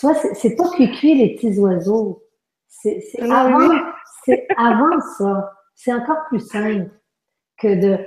[0.00, 2.24] tu vois, c'est pas cuit les petits oiseaux.
[2.68, 3.68] C'est ah avant,
[4.24, 5.52] c'est avant ça.
[5.74, 6.90] C'est encore plus simple
[7.58, 7.98] que de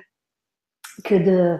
[1.03, 1.59] que de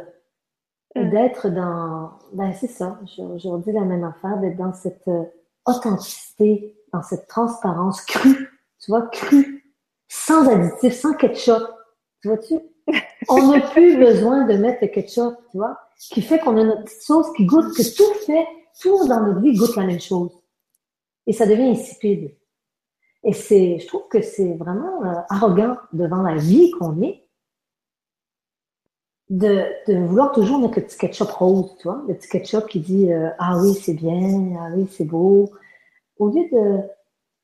[0.96, 1.10] mm.
[1.12, 3.00] d'être dans ben c'est ça.
[3.06, 5.24] Je, redis la même affaire d'être dans cette euh,
[5.67, 8.50] authenticité dans cette transparence crue.
[8.80, 9.72] Tu vois crue.
[10.08, 11.63] Sans additif sans ketchup.
[12.24, 12.56] Tu vois-tu?
[13.30, 15.78] On n'a plus besoin de mettre le ketchup tu vois.
[16.00, 18.48] Qui fait qu'on a notre petite sauce qui goûte que tout fait
[18.82, 20.32] tout dans notre vie goûte la même chose.
[21.28, 22.36] Et ça devient insipide.
[23.24, 27.24] Et c'est, je trouve que c'est vraiment euh, arrogant devant la vie qu'on est
[29.30, 33.12] de, vouloir toujours mettre le petit ketchup rose, tu vois, le petit ketchup qui dit
[33.12, 35.52] euh, ah oui c'est bien, ah oui c'est beau,
[36.18, 36.80] au lieu de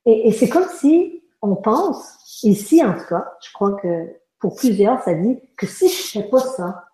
[0.05, 4.07] et, c'est comme si on pense ici en tout cas, je crois que
[4.39, 6.85] pour plusieurs ça dit que si je fais pas ça,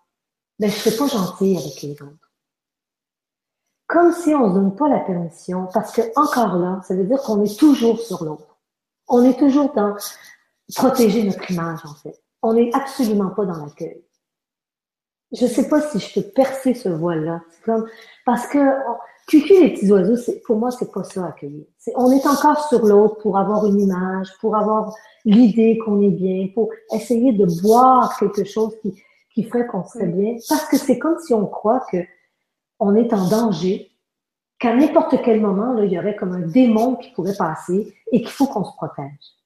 [0.58, 2.25] ben je serai pas gentil avec les autres
[3.86, 7.20] comme si on ne donne pas la permission, parce que encore là, ça veut dire
[7.22, 8.56] qu'on est toujours sur l'autre.
[9.08, 9.94] On est toujours dans
[10.74, 12.20] protéger notre image, en fait.
[12.42, 14.02] On n'est absolument pas dans l'accueil.
[15.32, 17.40] Je ne sais pas si je peux percer ce voile-là.
[17.50, 17.86] C'est comme,
[18.24, 18.58] parce que,
[19.28, 21.64] cucu les petits oiseaux, c'est, pour moi, c'est pas ça accueillir.
[21.78, 24.94] C'est, on est encore sur l'autre pour avoir une image, pour avoir
[25.24, 29.00] l'idée qu'on est bien, pour essayer de boire quelque chose qui,
[29.34, 30.36] qui ferait qu'on serait bien.
[30.48, 31.98] Parce que c'est comme si on croit que
[32.78, 33.90] on est en danger,
[34.58, 38.20] qu'à n'importe quel moment, là, il y aurait comme un démon qui pourrait passer et
[38.20, 39.36] qu'il faut qu'on se protège.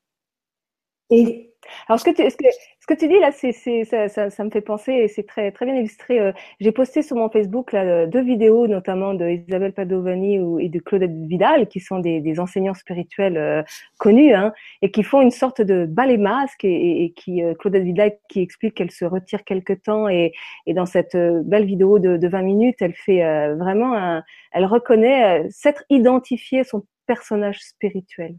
[1.89, 2.45] Alors, ce que tu, ce que,
[2.81, 3.53] ce que tu dis là, c'est,
[3.85, 6.21] ça, ça, ça, me fait penser et c'est très, très bien illustré.
[6.21, 10.79] Euh, j'ai posté sur mon Facebook là, deux vidéos, notamment de Isabelle Padovani et de
[10.79, 13.63] Claudette Vidal, qui sont des, des enseignants spirituels euh,
[13.99, 14.53] connus hein,
[14.83, 18.41] et qui font une sorte de balai masque et, et qui euh, Claudette Vidal qui
[18.41, 20.33] explique qu'elle se retire quelque temps et,
[20.67, 23.21] et dans cette belle vidéo de, de 20 minutes, elle fait
[23.55, 24.23] vraiment, un,
[24.53, 28.37] elle reconnaît s'être identifiée son personnage spirituel.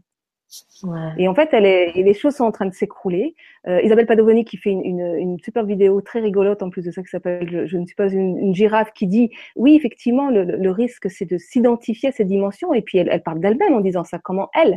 [1.18, 3.34] Et en fait, elle est, les choses sont en train de s'écrouler.
[3.68, 6.90] Euh, Isabelle Padovani qui fait une, une, une, super vidéo très rigolote en plus de
[6.90, 10.42] ça qui s'appelle je, ne suis pas une, une, girafe qui dit oui effectivement le,
[10.42, 13.80] le risque c'est de s'identifier à ces dimensions et puis elle, elle parle d'elle-même en
[13.80, 14.74] disant ça comment elle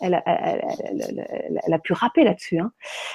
[0.00, 1.24] elle, elle,
[1.64, 2.72] elle a pu rapper là-dessus hein.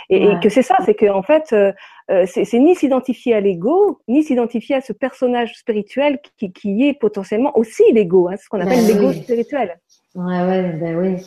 [0.10, 1.74] et, et, que c'est ça c'est que en fait euh,
[2.10, 6.93] euh c'est ni s'identifier à l'ego ni s'identifier à ce personnage spirituel qui, qui est
[6.93, 9.78] potentiellement aussi l'ego hein, ce qu'on appelle ben l'ego spirituel.
[10.16, 11.18] Ouais ouais ben oui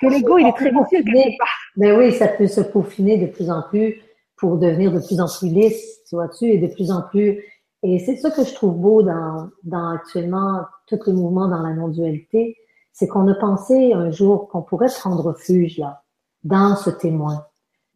[0.00, 1.48] que l'ego, il est très vicieux quelque part.
[1.76, 4.00] Mais oui, ça peut se peaufiner de plus en plus
[4.36, 7.44] pour devenir de plus en plus lisse, tu vois-tu, et de plus en plus.
[7.82, 11.72] Et c'est ça que je trouve beau dans, dans actuellement tout le mouvement dans la
[11.72, 12.56] non-dualité,
[12.92, 16.02] c'est qu'on a pensé un jour qu'on pourrait prendre refuge là,
[16.44, 17.46] dans ce témoin,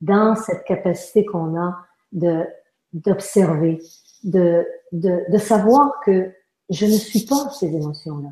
[0.01, 1.77] dans cette capacité qu'on a
[2.12, 2.45] de
[2.93, 3.81] d'observer,
[4.22, 6.31] de, de, de savoir que
[6.70, 8.29] je ne suis pas ces émotions-là.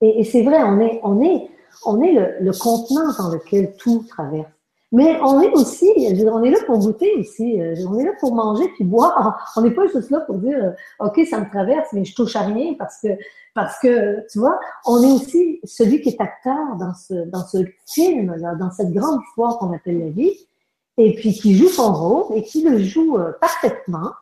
[0.00, 1.48] Et, et c'est vrai, on est, on est,
[1.84, 4.48] on est le, contenant dans lequel tout traverse.
[4.90, 8.34] Mais on est aussi, on est là pour goûter aussi, euh, on est là pour
[8.34, 9.52] manger puis boire.
[9.56, 12.34] On n'est pas juste là pour dire, euh, ok, ça me traverse, mais je touche
[12.36, 13.08] à rien parce que,
[13.54, 17.58] parce que, tu vois, on est aussi celui qui est acteur dans ce, dans ce
[17.86, 20.32] film là, dans cette grande histoire qu'on appelle la vie,
[20.96, 24.12] et puis qui joue son rôle et qui le joue euh, parfaitement,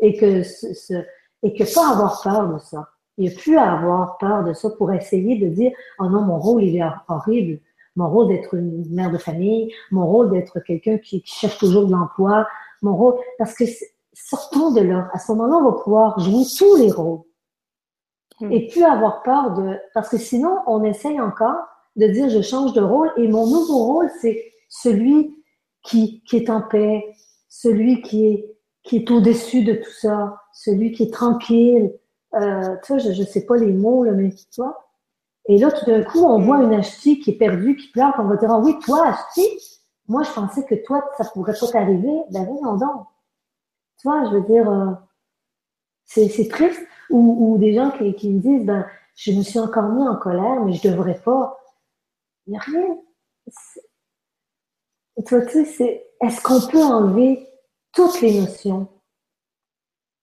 [0.00, 0.94] et que ce,
[1.42, 2.88] et que pas avoir peur de ça.
[3.18, 6.22] Il n'y a plus à avoir peur de ça pour essayer de dire, oh non,
[6.22, 7.60] mon rôle il est horrible
[7.96, 11.92] mon rôle d'être une mère de famille, mon rôle d'être quelqu'un qui, cherche toujours de
[11.92, 12.46] l'emploi,
[12.82, 13.64] mon rôle, parce que
[14.12, 15.08] sortons de là.
[15.12, 17.20] À ce moment-là, on va pouvoir jouer tous les rôles.
[18.40, 18.52] Hmm.
[18.52, 21.56] Et plus avoir peur de, parce que sinon, on essaye encore
[21.96, 25.34] de dire je change de rôle et mon nouveau rôle, c'est celui
[25.82, 27.02] qui, qui est en paix,
[27.48, 31.92] celui qui est, qui est au-dessus de tout ça, celui qui est tranquille.
[32.36, 34.86] Euh, tu vois, je, ne sais pas les mots, là, mais tu vois,
[35.48, 38.24] et là, tout d'un coup, on voit une Ashti qui est perdue, qui pleure, on
[38.24, 39.46] va dire, ah oui, toi, Ashti,
[40.08, 42.22] moi, je pensais que toi, ça pourrait pas t'arriver.
[42.30, 43.06] Ben non, non.
[43.98, 44.92] Tu vois, je veux dire, euh,
[46.04, 46.82] c'est triste.
[47.10, 48.84] Ou, des gens qui, qui, me disent, ben,
[49.14, 51.56] je me suis encore mis en colère, mais je devrais pas.
[52.46, 52.98] Il n'y a rien.
[55.24, 57.48] Tu vois, tu sais, c'est, est-ce qu'on peut enlever
[57.92, 58.88] toutes les notions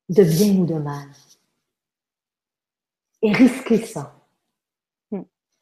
[0.10, 1.08] de bien ou de mal?
[3.24, 4.14] Et risquer ça.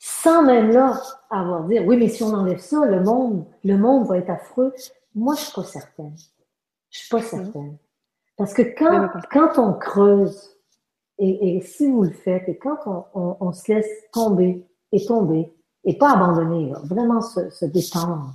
[0.03, 0.99] Sans même là
[1.29, 4.73] avoir dire oui mais si on enlève ça le monde le monde va être affreux.
[5.13, 6.15] Moi je suis pas certaine.
[6.89, 7.77] Je suis pas certaine.
[8.35, 10.57] Parce que quand quand on creuse
[11.19, 15.05] et, et si vous le faites et quand on, on, on, se laisse tomber et
[15.05, 15.53] tomber
[15.83, 18.33] et pas abandonner vraiment se, se détendre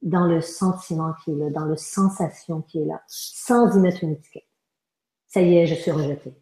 [0.00, 4.02] dans le sentiment qui est là dans le sensation qui est là sans y mettre
[4.02, 4.48] une étiquette.
[5.26, 6.34] Ça y est je suis rejetée.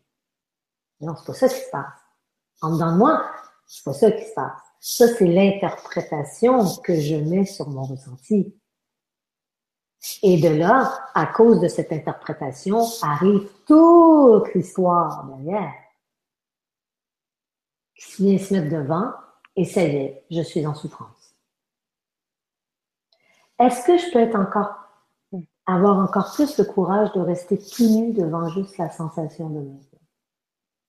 [1.01, 2.00] Non c'est pas ça qui se passe
[2.61, 3.23] en dedans de moi
[3.73, 4.61] c'est pas ça qui se passe.
[4.81, 8.53] Ça, c'est l'interprétation que je mets sur mon ressenti.
[10.25, 15.73] Et de là, à cause de cette interprétation, arrive toute l'histoire derrière
[17.95, 19.13] qui vient se mettre devant
[19.55, 21.37] et ça y je suis en souffrance.
[23.61, 24.75] Est-ce que je peux encore,
[25.67, 29.81] avoir encore plus le courage de rester tout nu devant juste la sensation de mon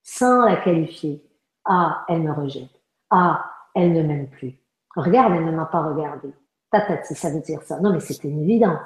[0.04, 1.22] sans la qualifier,
[1.64, 2.70] ah, elle me rejette.
[3.10, 4.58] Ah, elle ne m'aime plus.
[4.96, 6.32] Regarde, elle ne m'a pas regardé.
[6.70, 7.80] Tatati, ça veut dire ça.
[7.80, 8.80] Non, mais c'était une évidence.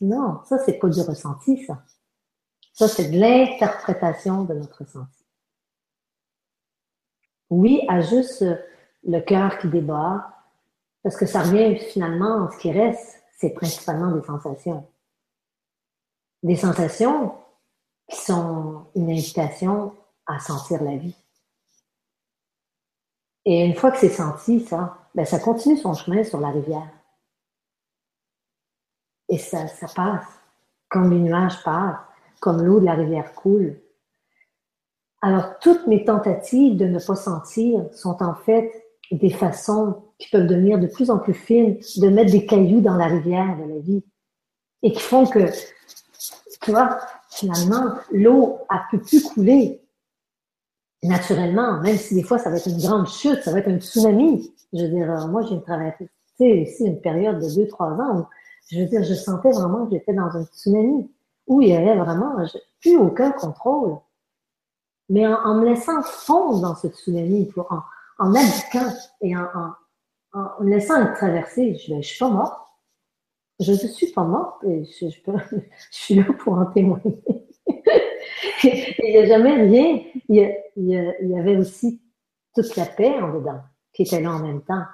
[0.00, 1.82] Non, ça, c'est pas du ressenti, ça.
[2.72, 5.24] Ça, c'est de l'interprétation de notre ressenti.
[7.50, 8.44] Oui, à juste
[9.04, 10.28] le cœur qui débat,
[11.02, 14.86] parce que ça revient finalement, ce qui reste, c'est principalement des sensations.
[16.42, 17.34] Des sensations
[18.08, 19.94] qui sont une invitation
[20.26, 21.16] à sentir la vie.
[23.50, 26.90] Et une fois que c'est senti, ça, ben, ça continue son chemin sur la rivière.
[29.30, 30.26] Et ça, ça passe,
[30.90, 31.96] comme les nuages passent,
[32.40, 33.80] comme l'eau de la rivière coule.
[35.22, 38.70] Alors, toutes mes tentatives de ne pas sentir sont en fait
[39.10, 42.96] des façons qui peuvent devenir de plus en plus fines de mettre des cailloux dans
[42.96, 44.04] la rivière de la vie
[44.82, 45.50] et qui font que,
[46.60, 46.98] tu vois,
[47.30, 49.80] finalement, l'eau a peut plus couler
[51.02, 53.78] naturellement, même si des fois ça va être une grande chute, ça va être un
[53.78, 54.52] tsunami.
[54.72, 56.08] Je veux dire, moi j'ai traversé
[56.40, 58.26] ici une période de deux, trois ans où,
[58.70, 61.10] je veux dire, je sentais vraiment que j'étais dans un tsunami
[61.46, 62.36] où il y avait vraiment
[62.80, 63.96] plus aucun contrôle.
[65.08, 67.78] Mais en, me laissant fondre dans ce tsunami, en,
[68.18, 68.92] en abdiquant
[69.22, 69.46] et en,
[70.34, 72.60] en, me laissant le traverser, je, je suis pas morte.
[73.60, 75.20] Je ne suis pas morte et je, je,
[75.90, 77.18] je suis là pour en témoigner.
[78.62, 80.00] il n'y a jamais rien.
[81.38, 82.00] Avait aussi
[82.54, 83.60] toute la paix en dedans
[83.92, 84.84] qui était là en même temps.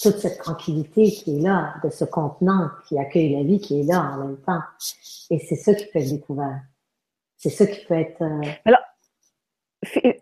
[0.00, 3.84] Toute cette tranquillité qui est là, de ce contenant qui accueille la vie qui est
[3.84, 4.60] là en même temps.
[5.30, 6.60] Et c'est ça qui peut être découvert.
[7.36, 8.22] C'est ça qui peut être.
[8.22, 8.80] Euh, alors,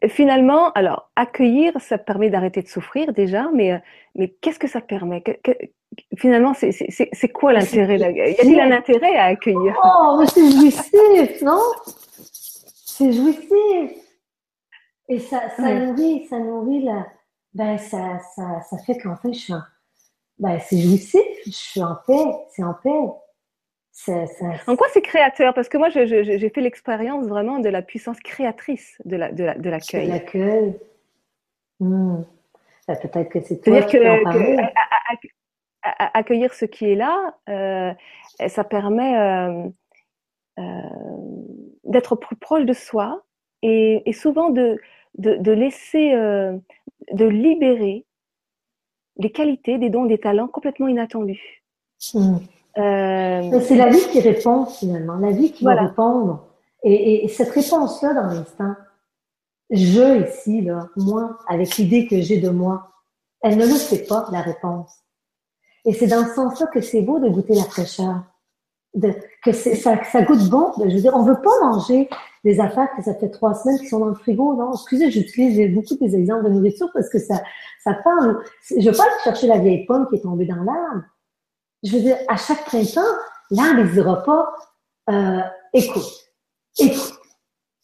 [0.09, 3.79] finalement, alors accueillir, ça permet d'arrêter de souffrir déjà, mais euh,
[4.15, 5.23] mais qu'est-ce que ça permet?
[6.17, 9.75] Finalement, c'est quoi l'intérêt Y a-t-il un intérêt à accueillir?
[9.83, 11.61] Oh, c'est jouissif, non?
[12.25, 14.06] C'est jouissif.
[15.09, 17.07] Et ça, ça nourrit, ça nourrit la,
[17.55, 19.55] ben, ça, ça, ça fait qu'en fait, je suis
[20.39, 23.09] ben, c'est jouissif, je suis en paix, c'est en paix.
[24.67, 25.55] En quoi c'est créateur?
[25.55, 29.47] Parce que moi, j'ai fait l'expérience vraiment de la puissance créatrice de l'accueil.
[29.47, 30.07] La, de, l'accueil.
[30.07, 30.79] de l'accueil.
[31.81, 32.23] Hmm.
[32.87, 35.29] Ben, peut-être que c'est toi qui que, que
[35.83, 37.95] accueillir ce qui est là, euh,
[38.49, 39.69] ça permet euh,
[40.59, 40.63] euh,
[41.85, 43.25] d'être plus proche de soi
[43.63, 44.79] et, et souvent de,
[45.19, 48.07] de, de laisser, de libérer
[49.19, 51.63] des qualités, des dons, des talents complètement inattendus.
[52.13, 52.37] Hmm.
[52.79, 53.61] Euh...
[53.61, 56.47] C'est la vie qui répond finalement, la vie qui va répondre.
[56.83, 58.75] Et, et, cette réponse-là dans l'instant,
[59.71, 62.91] je ici, là, moi, avec l'idée que j'ai de moi,
[63.43, 64.93] elle ne le sait pas, la réponse.
[65.85, 68.23] Et c'est dans ce sens-là que c'est beau de goûter la fraîcheur.
[68.95, 70.73] De, que ça, ça goûte bon.
[70.79, 72.09] je veux dire, on veut pas manger
[72.47, 74.55] des affaires que ça fait trois semaines qui sont dans le frigo.
[74.55, 77.43] Non, excusez, j'utilise beaucoup des exemples de nourriture parce que ça,
[77.83, 78.41] ça parle.
[78.71, 81.03] Je veux pas aller chercher la vieille pomme qui est tombée dans l'arbre.
[81.83, 83.01] Je veux dire, à chaque printemps,
[83.51, 84.55] l'arbre ne dira pas,
[85.11, 85.41] euh,
[85.73, 86.31] écoute,
[86.79, 87.19] écoute,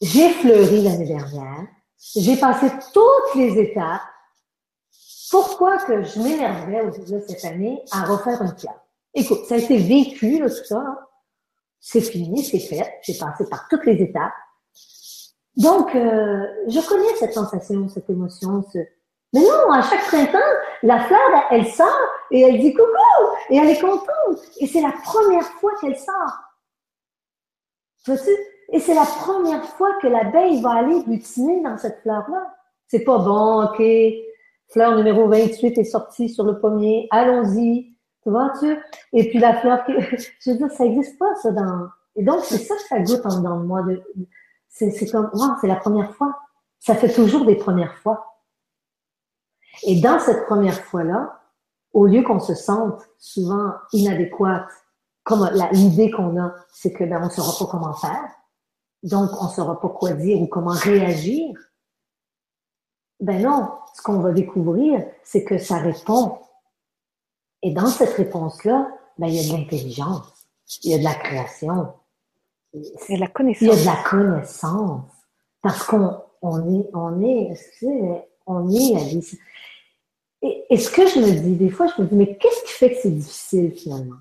[0.01, 1.67] j'ai fleuri l'année dernière,
[2.15, 4.01] j'ai passé toutes les étapes.
[5.29, 8.79] Pourquoi que je m'énerverais au de cette année à refaire une pierre?
[9.13, 10.77] Écoute, ça a été vécu, tout ça.
[10.77, 10.97] Hein.
[11.81, 12.99] C'est fini, c'est fait.
[13.01, 14.31] J'ai passé par toutes les étapes.
[15.57, 18.79] Donc, euh, je connais cette sensation, cette émotion, ce,
[19.33, 20.37] mais non, à chaque printemps,
[20.83, 21.87] la fleur, elle sort
[22.29, 22.85] et elle dit coucou
[23.49, 24.39] et elle est contente.
[24.59, 26.37] Et c'est la première fois qu'elle sort.
[28.05, 28.29] Vois-tu?
[28.71, 32.53] Et c'est la première fois que l'abeille va aller butiner dans cette fleur-là.
[32.87, 33.81] C'est pas bon, ok?
[34.69, 37.07] Fleur numéro 28 est sortie sur le pommier.
[37.11, 37.95] Allons-y.
[38.23, 38.77] Tu vois-tu?
[39.13, 42.57] Et puis la fleur je veux dire, ça n'existe pas, ça, dans, et donc, c'est
[42.57, 43.81] ça que ça goûte en dedans de moi.
[43.83, 44.01] De...
[44.73, 46.35] C'est, comme, wow, c'est la première fois.
[46.79, 48.41] Ça fait toujours des premières fois.
[49.83, 51.39] Et dans cette première fois-là,
[51.93, 54.69] au lieu qu'on se sente souvent inadéquate,
[55.23, 58.29] comme l'idée qu'on a, c'est que ben, on ne saura pas comment faire,
[59.03, 61.55] donc on ne saura pas quoi dire ou comment réagir.
[63.19, 66.39] Ben non, ce qu'on va découvrir, c'est que ça répond.
[67.61, 70.47] Et dans cette réponse-là, ben, il y a de l'intelligence,
[70.83, 71.93] il y a de la création.
[72.73, 73.61] Il y a de la connaissance.
[73.61, 75.11] Il y a de la connaissance.
[75.61, 77.53] Parce qu'on on est, on est,
[78.45, 79.37] on est, Alice,
[80.41, 82.89] et, ce que je me dis, des fois, je me dis, mais qu'est-ce qui fait
[82.89, 84.17] que c'est difficile finalement?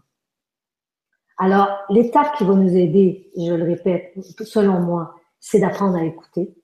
[1.36, 6.54] Alors, l'étape qui va nous aider, je le répète, selon moi, c'est d'apprendre à écouter,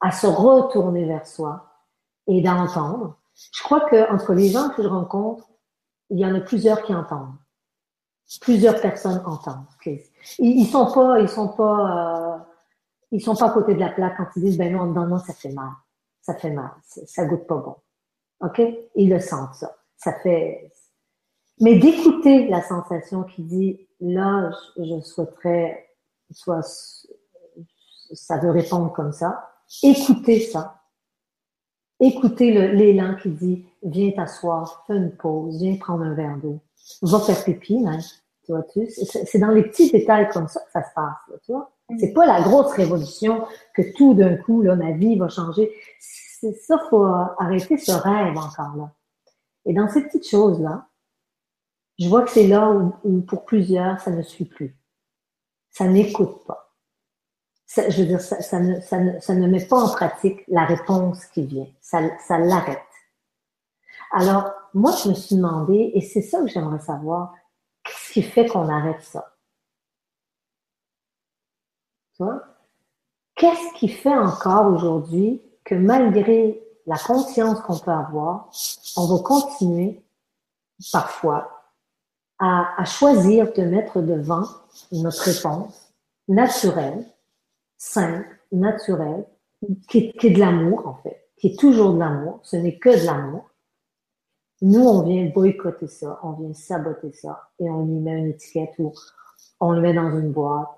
[0.00, 1.72] à se retourner vers soi
[2.28, 3.18] et d'entendre.
[3.52, 5.50] Je crois que entre les gens que je rencontre,
[6.10, 7.34] il y en a plusieurs qui entendent.
[8.40, 9.66] Plusieurs personnes entendent.
[9.86, 10.00] Ils,
[10.38, 12.38] ils sont pas, ils sont pas, euh,
[13.10, 15.18] ils sont pas à côté de la plaque quand ils disent ben non, non, non,
[15.18, 15.70] ça fait mal,
[16.22, 17.76] ça fait mal, ça goûte pas bon.
[18.40, 18.60] OK?
[18.96, 19.76] Ils le sentent, ça.
[19.96, 20.72] Ça fait.
[21.60, 25.88] Mais d'écouter la sensation qui dit là, je, souhaiterais
[26.30, 26.62] soit
[28.12, 29.50] ça veut répondre comme ça.
[29.82, 30.82] Écoutez ça.
[32.00, 36.58] Écoutez l'élan qui dit viens t'asseoir, fais une pause, viens prendre un verre d'eau,
[37.02, 37.98] va faire pipi, hein,
[38.44, 41.52] tu vois tu C'est dans les petits détails comme ça que ça se passe, tu
[41.52, 41.70] vois.
[41.88, 41.98] Mm.
[41.98, 45.70] C'est pas la grosse révolution que tout d'un coup là ma vie va changer
[46.42, 48.92] c'est ça, faut arrêter ce rêve encore là.
[49.64, 50.88] Et dans ces petites choses-là,
[52.00, 54.76] je vois que c'est là où, pour plusieurs, ça ne suit plus.
[55.70, 56.74] Ça n'écoute pas.
[57.76, 61.24] je veux dire, ça, ne, ça, ne, ça, ne, met pas en pratique la réponse
[61.26, 61.68] qui vient.
[61.80, 62.80] Ça, ça l'arrête.
[64.10, 67.34] Alors, moi, je me suis demandé, et c'est ça que j'aimerais savoir,
[68.12, 69.34] qu'est-ce qui fait qu'on arrête ça?
[73.34, 78.50] Qu'est-ce qui fait encore aujourd'hui que malgré la conscience qu'on peut avoir,
[78.96, 80.02] on va continuer
[80.92, 81.48] parfois
[82.38, 84.44] à, choisir de mettre devant
[84.90, 85.92] notre réponse
[86.28, 87.06] naturelle,
[87.78, 89.26] simple, naturelle,
[89.88, 92.90] qui, qui est de l'amour en fait, qui est toujours de l'amour, ce n'est que
[92.90, 93.48] de l'amour.
[94.62, 98.74] Nous, on vient boycotter ça, on vient saboter ça et on lui met une étiquette
[98.78, 98.92] ou
[99.58, 100.68] on le met dans une boîte.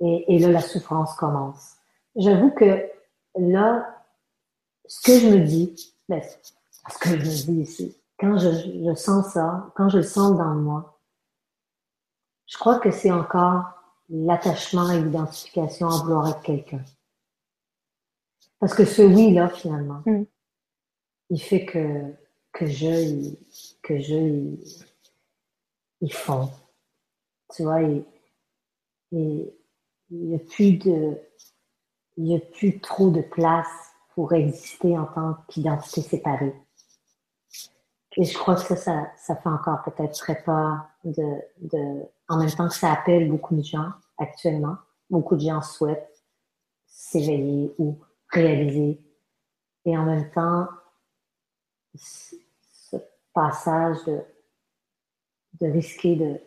[0.00, 1.76] Et, là, la souffrance commence.
[2.14, 2.88] J'avoue que
[3.36, 4.04] là,
[4.86, 8.94] ce que je me dis, ben, ce que je me dis ici, quand je, je
[8.94, 11.00] sens ça, quand je le sens dans moi,
[12.46, 13.64] je crois que c'est encore
[14.08, 16.82] l'attachement et l'identification à vouloir être quelqu'un.
[18.60, 20.24] Parce que ce oui-là, finalement, mm.
[21.30, 22.12] Il fait que,
[22.52, 23.34] que je,
[23.82, 24.58] que je, il,
[26.00, 26.50] il fond.
[27.54, 28.04] Tu vois, il,
[30.10, 31.18] n'y a plus de,
[32.16, 33.66] il n'y a plus trop de place
[34.14, 36.54] pour exister en tant qu'identité séparée.
[38.16, 42.38] Et je crois que ça, ça, ça fait encore peut-être très peur de, de, en
[42.38, 44.76] même temps que ça appelle beaucoup de gens actuellement.
[45.10, 46.24] Beaucoup de gens souhaitent
[46.86, 47.98] s'éveiller ou
[48.30, 49.00] réaliser.
[49.84, 50.66] Et en même temps,
[51.96, 52.96] ce
[53.34, 54.20] passage de,
[55.60, 56.40] de risquer de,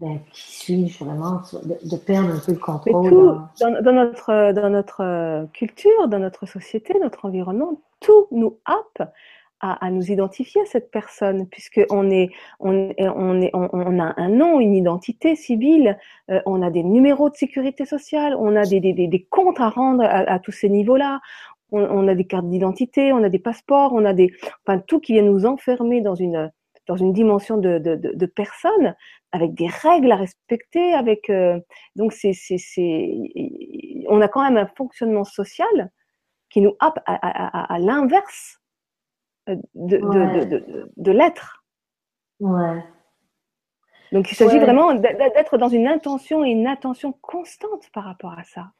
[0.00, 3.10] ben, qui suis-je vraiment, de, perdre un peu le contrôle.
[3.60, 3.82] dans...
[3.82, 9.12] Dans, notre, dans notre culture, dans notre société, notre environnement, tout nous happe
[9.62, 14.58] à, nous identifier à cette personne, puisqu'on est, on, on, est, on, a un nom,
[14.58, 15.98] une identité civile,
[16.30, 19.68] euh, on a des numéros de sécurité sociale, on a des, des, des comptes à
[19.68, 21.20] rendre à, tous ces niveaux-là,
[21.72, 24.32] on, a des cartes d'identité, on a des passeports, on a des,
[24.66, 26.50] enfin tout qui vient nous enfermer dans une
[26.88, 28.96] dans une dimension de, de, de, personnes
[29.30, 31.60] avec des règles à respecter, avec euh,
[31.94, 33.08] donc c'est c'est
[34.08, 35.90] on a quand même un fonctionnement social
[36.50, 38.60] qui nous happe à, à, à l'inverse
[39.48, 41.64] euh, de, de, de, de l'être.
[42.40, 42.82] Ouais.
[44.12, 48.44] Donc il s'agit vraiment d'être dans une intention et une attention constante par rapport à
[48.44, 48.70] ça.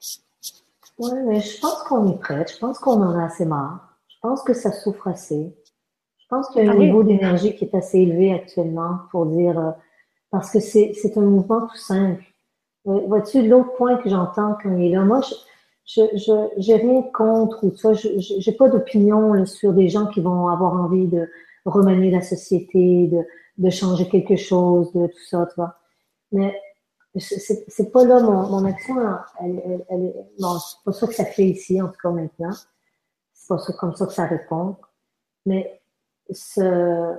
[0.99, 2.53] Oui, mais je pense qu'on est prête.
[2.53, 3.99] Je pense qu'on en a assez marre.
[4.09, 5.55] Je pense que ça souffre assez.
[6.18, 9.26] Je pense qu'il y a un ah niveau d'énergie qui est assez élevé actuellement pour
[9.26, 9.70] dire euh,
[10.30, 12.22] parce que c'est un mouvement tout simple.
[12.84, 15.34] Vois-tu, l'autre point que j'entends quand il est là, moi, je,
[15.84, 20.07] je, je j'ai rien contre ou tu vois, je j'ai pas d'opinion sur des gens
[20.07, 21.28] qui vont avoir envie de
[21.64, 23.24] remanier la société, de,
[23.59, 25.76] de changer quelque chose, de tout ça, tu vois.
[26.32, 26.55] Mais
[27.19, 28.97] c'est, pas là mon, mon action,
[29.41, 32.11] elle, elle, elle est, non, c'est pas ça que ça fait ici, en tout cas
[32.11, 32.53] maintenant.
[33.33, 34.77] C'est pas ça, comme ça que ça répond.
[35.45, 35.83] Mais
[36.31, 37.15] ce,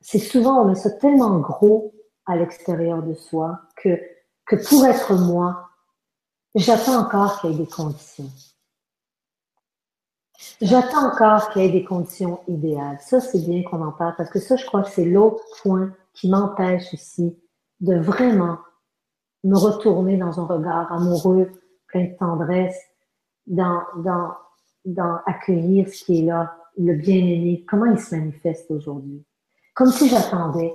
[0.00, 1.94] c'est souvent, on met ça tellement gros
[2.26, 4.00] à l'extérieur de soi que,
[4.46, 5.70] que pour être moi,
[6.56, 8.30] J'attends encore qu'il y ait des conditions.
[10.60, 12.98] J'attends encore qu'il y ait des conditions idéales.
[13.00, 15.92] Ça, c'est bien qu'on en parle parce que ça, je crois que c'est l'autre point
[16.12, 17.38] qui m'empêche ici
[17.78, 18.58] de vraiment
[19.44, 21.50] me retourner dans un regard amoureux,
[21.86, 22.78] plein de tendresse,
[23.46, 24.32] dans, dans,
[24.84, 29.24] dans accueillir ce qui est là, le bien-aimé, comment il se manifeste aujourd'hui?
[29.74, 30.74] Comme si j'attendais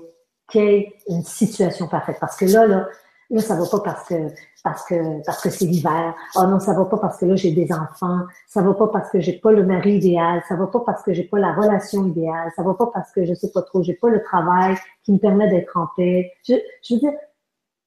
[0.49, 2.17] qu'il y ait une situation parfaite.
[2.19, 2.87] Parce que là, là,
[3.31, 4.15] Là, ça va pas parce que
[4.63, 6.13] parce que parce que c'est l'hiver.
[6.35, 8.21] Oh non, ça va pas parce que là j'ai des enfants.
[8.47, 10.43] Ça va pas parce que j'ai pas le mari idéal.
[10.47, 12.51] Ça va pas parce que j'ai pas la relation idéale.
[12.55, 15.17] Ça va pas parce que je sais pas trop, j'ai pas le travail qui me
[15.17, 16.31] permet d'être en paix.
[16.47, 16.53] Je,
[16.83, 17.13] je veux dire,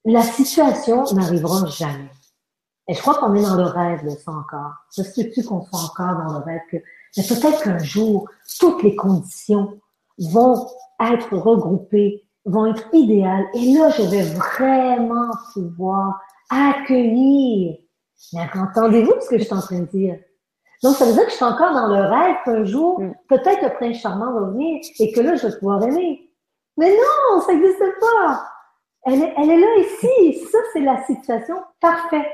[0.05, 2.11] la situation n'arrivera jamais.
[2.88, 4.72] Et je crois qu'on est dans le rêve de ça encore.
[4.96, 6.76] Je sais tu qu'on soit encore dans le rêve que,
[7.16, 8.28] mais peut-être qu'un jour,
[8.59, 9.78] toutes les conditions
[10.18, 10.66] vont
[11.01, 13.46] être regroupées vont être idéales.
[13.55, 16.20] Et là, je vais vraiment pouvoir
[16.51, 17.76] accueillir.
[18.32, 20.18] Mais entendez-vous ce que je suis en train de dire?
[20.82, 23.14] Donc, ça veut dire que je suis encore dans le rêve qu'un jour, mm.
[23.28, 26.30] peut-être le prince charmant va venir et que là, je vais pouvoir aimer.
[26.76, 28.49] Mais non, ça n'existe pas.
[29.09, 30.45] Elle est, elle est là ici.
[30.53, 32.27] Ça, c'est la situation parfaite.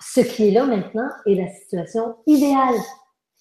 [0.00, 2.80] Ce qui est là maintenant est la situation idéale.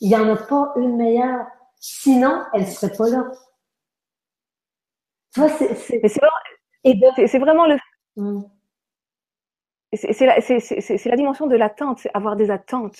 [0.01, 1.45] Il n'y en a pas une meilleure.
[1.79, 3.23] Sinon, elle ne serait pas là
[5.33, 6.19] c'est
[7.39, 7.77] vraiment, le.
[8.17, 8.43] Mm.
[9.93, 12.97] C'est la, la, dimension de l'attente, c'est avoir des attentes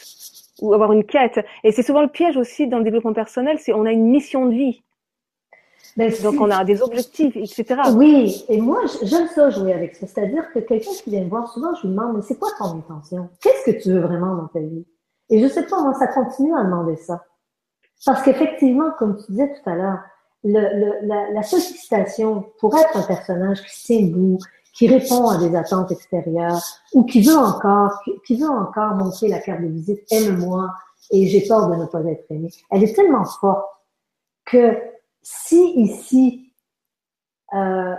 [0.62, 1.39] ou avoir une quête.
[1.64, 4.45] Et c'est souvent le piège aussi dans le développement personnel, c'est on a une mission
[4.45, 4.84] de vie.
[5.95, 7.81] Ben, Donc on a des objectifs, etc.
[7.95, 10.07] Oui, et moi j'aime ça jouer avec ça.
[10.07, 12.77] C'est-à-dire que quelqu'un qui vient me voir, souvent je lui demande, mais c'est quoi ton
[12.77, 13.29] intention?
[13.41, 14.85] Qu'est-ce que tu veux vraiment dans ta vie?
[15.29, 17.23] Et je sais pas, moi ça continue à demander ça.
[18.05, 19.99] Parce qu'effectivement, comme tu disais tout à l'heure,
[20.43, 24.39] le, la, la, sollicitation pour être un personnage qui tient debout,
[24.73, 26.61] qui répond à des attentes extérieures
[26.93, 30.69] ou qui veut encore, qui, veut encore montrer la carte de visite aime-moi
[31.11, 32.49] et j'ai peur de ne pas être aimé.
[32.71, 33.65] Elle est tellement forte
[34.45, 34.75] que
[35.24, 36.53] si ici,
[37.53, 37.95] euh,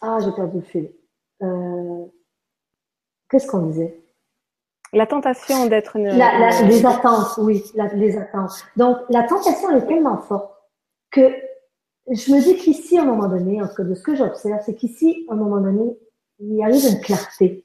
[0.00, 0.92] ah j'ai perdu le fil.
[1.42, 2.06] Euh,
[3.28, 4.02] Qu'est-ce qu'on disait?
[4.92, 6.08] La tentation d'être une...
[6.08, 7.62] les attentes, oui,
[7.94, 8.64] les attentes.
[8.76, 10.52] Donc, la tentation est tellement forte
[11.12, 11.32] que
[12.10, 14.60] je me dis qu'ici, à un moment donné, en tout cas de ce que j'observe,
[14.66, 15.96] c'est qu'ici, à un moment donné,
[16.40, 17.64] il y arrive une clarté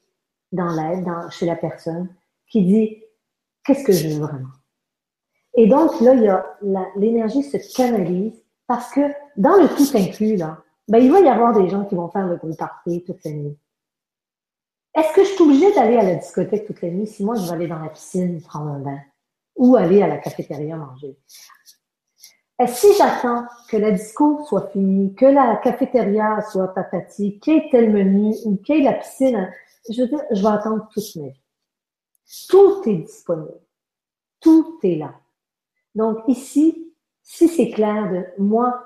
[0.52, 2.14] dans l'aide, dans, chez la personne,
[2.48, 3.02] qui dit
[3.64, 4.50] qu'est-ce que je veux vraiment?
[5.54, 6.46] Et donc là, il y a
[6.96, 9.00] l'énergie se canalise parce que
[9.36, 12.26] dans le tout inclus là, ben il va y avoir des gens qui vont faire
[12.26, 13.58] le gros party toute la nuit.
[14.94, 17.44] Est-ce que je suis obligée d'aller à la discothèque toute la nuit si moi je
[17.44, 19.00] vais aller dans la piscine prendre un bain
[19.56, 21.18] ou aller à la cafétéria manger?
[22.58, 27.56] Et si j'attends que la disco soit finie, que la cafétéria soit patati, qu'il y
[27.58, 29.52] ait tel menu ou qu'il y ait la piscine,
[29.90, 31.42] je veux dire, je vais attendre toute ma vie.
[32.48, 33.60] Tout est disponible.
[34.40, 35.14] Tout est là.
[35.94, 36.85] Donc ici,
[37.26, 38.84] si c'est clair de moi,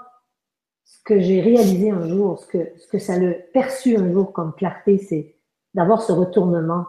[0.82, 4.32] ce que j'ai réalisé un jour, ce que, ce que ça le perçu un jour
[4.32, 5.36] comme clarté, c'est
[5.74, 6.86] d'avoir ce retournement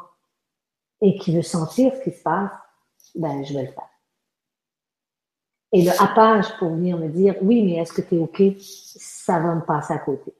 [1.01, 2.51] et qui veut sentir ce qui se passe,
[3.15, 3.89] ben, je vais le faire.
[5.73, 8.41] Et le happage pour venir me dire, oui, mais est-ce que tu es OK?
[8.57, 10.33] Ça va me passer à côté.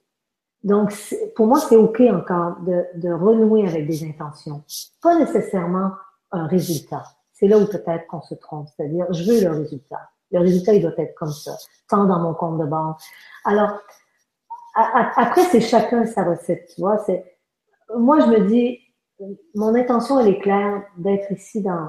[0.63, 0.93] Donc,
[1.35, 4.63] pour moi, c'est OK encore de, de renouer avec des intentions.
[5.01, 5.91] Pas nécessairement
[6.31, 7.03] un résultat.
[7.33, 8.69] C'est là où peut-être qu'on se trompe.
[8.69, 10.09] C'est-à-dire, je veux le résultat.
[10.31, 11.55] Le résultat, il doit être comme ça,
[11.89, 12.97] tant dans mon compte de banque.
[13.45, 13.79] Alors,
[14.73, 16.97] après, c'est chacun sa recette, tu vois.
[16.99, 17.37] C'est,
[17.97, 18.79] moi, je me dis,
[19.55, 21.87] mon intention, elle est claire d'être ici dans,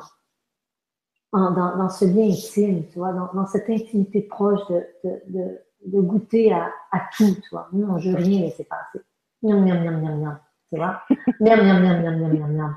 [1.32, 6.72] dans, dans, ce lien intime, tu vois, dans, cette intimité proche de, de, goûter à,
[6.90, 7.68] à, tout, tu vois.
[7.72, 9.04] Non, je veux rien laisser passer.
[9.42, 10.40] Miam, miam, miam, miam, miam,
[10.70, 11.02] tu vois.
[11.40, 12.76] Miam, miam, miam, miam, miam, miam, miam.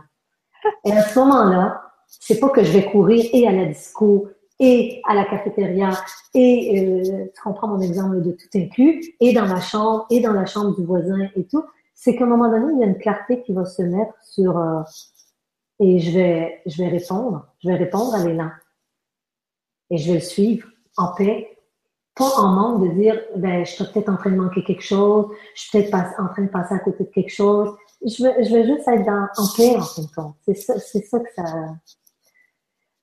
[0.84, 5.02] Et à ce moment-là, c'est pas que je vais courir et à la disco et
[5.06, 5.92] à la cafétéria
[6.34, 10.32] et euh, tu comprends mon exemple de tout inclus et dans ma chambre et dans
[10.32, 12.98] la chambre du voisin et tout c'est qu'à un moment donné il y a une
[12.98, 14.82] clarté qui va se mettre sur euh,
[15.80, 18.50] et je vais je vais répondre je vais répondre à l'élan.
[19.92, 21.52] Et je vais le suivre en paix.
[22.16, 25.28] Pas en manque de dire ben je suis peut-être en train de manquer quelque chose
[25.54, 27.76] je suis peut-être en train de passer à côté de quelque chose.
[28.06, 30.36] Je vais, je vais juste être en paix en fin de compte.
[30.46, 31.44] C'est ça c'est ça que ça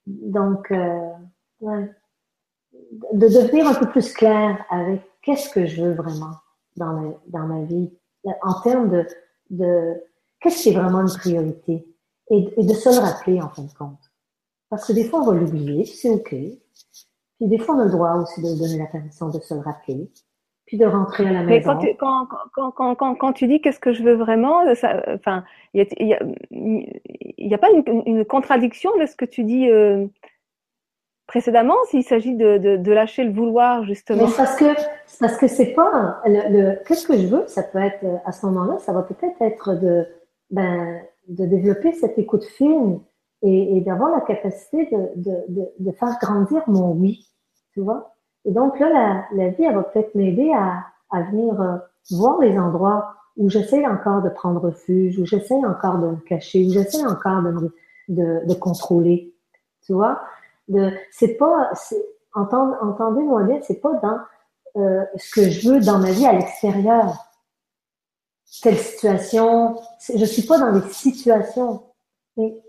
[0.06, 1.12] donc euh,
[1.62, 1.90] ouais.
[3.12, 6.36] de devenir un peu plus clair avec qu'est-ce que je veux vraiment
[6.76, 7.90] dans ma, dans ma vie,
[8.42, 9.06] en termes de,
[9.50, 9.94] de
[10.40, 11.86] qu'est-ce qui est vraiment une priorité,
[12.30, 14.12] et, et, de se le rappeler en fin de compte.
[14.70, 16.30] Parce que des fois, on va l'oublier, c'est OK.
[16.30, 19.60] Puis des fois, on a le droit aussi de donner la permission de se le
[19.60, 20.10] rappeler,
[20.64, 21.48] puis de rentrer à la maison.
[21.48, 25.02] Mais quand tu, quand, quand, quand, quand, tu dis qu'est-ce que je veux vraiment, ça,
[25.08, 25.44] enfin,
[25.74, 29.68] il n'y a, y a, a, pas une, une, contradiction avec ce que tu dis
[29.68, 30.06] euh,
[31.32, 34.26] précédemment, s'il s'agit de, de, lâcher le vouloir, justement.
[34.26, 34.66] Mais parce que
[35.18, 38.76] parce que c'est pas le, qu'est-ce que je veux, ça peut être à ce moment-là,
[38.80, 40.06] ça va peut-être être de
[40.50, 43.00] ben de développer cette écoute fine
[43.40, 47.26] et, d'avoir la capacité de, de, de, faire grandir mon oui,
[47.72, 48.14] tu vois?
[48.44, 51.78] Et donc là, la, la vie, elle va peut-être m'aider à, à venir euh,
[52.10, 56.66] voir les endroits où j'essaie encore de prendre refuge, où j'essaie encore de me cacher,
[56.66, 57.72] où j'essaie encore de,
[58.08, 59.32] de, de contrôler,
[59.86, 60.20] tu vois?
[61.10, 61.72] C'est pas
[62.34, 64.18] entendez, entendez-moi bien c'est pas dans
[64.76, 67.14] euh, ce que je veux dans ma vie à l'extérieur
[68.62, 69.80] quelle situation
[70.14, 71.82] je suis pas dans les situations
[72.36, 72.62] mais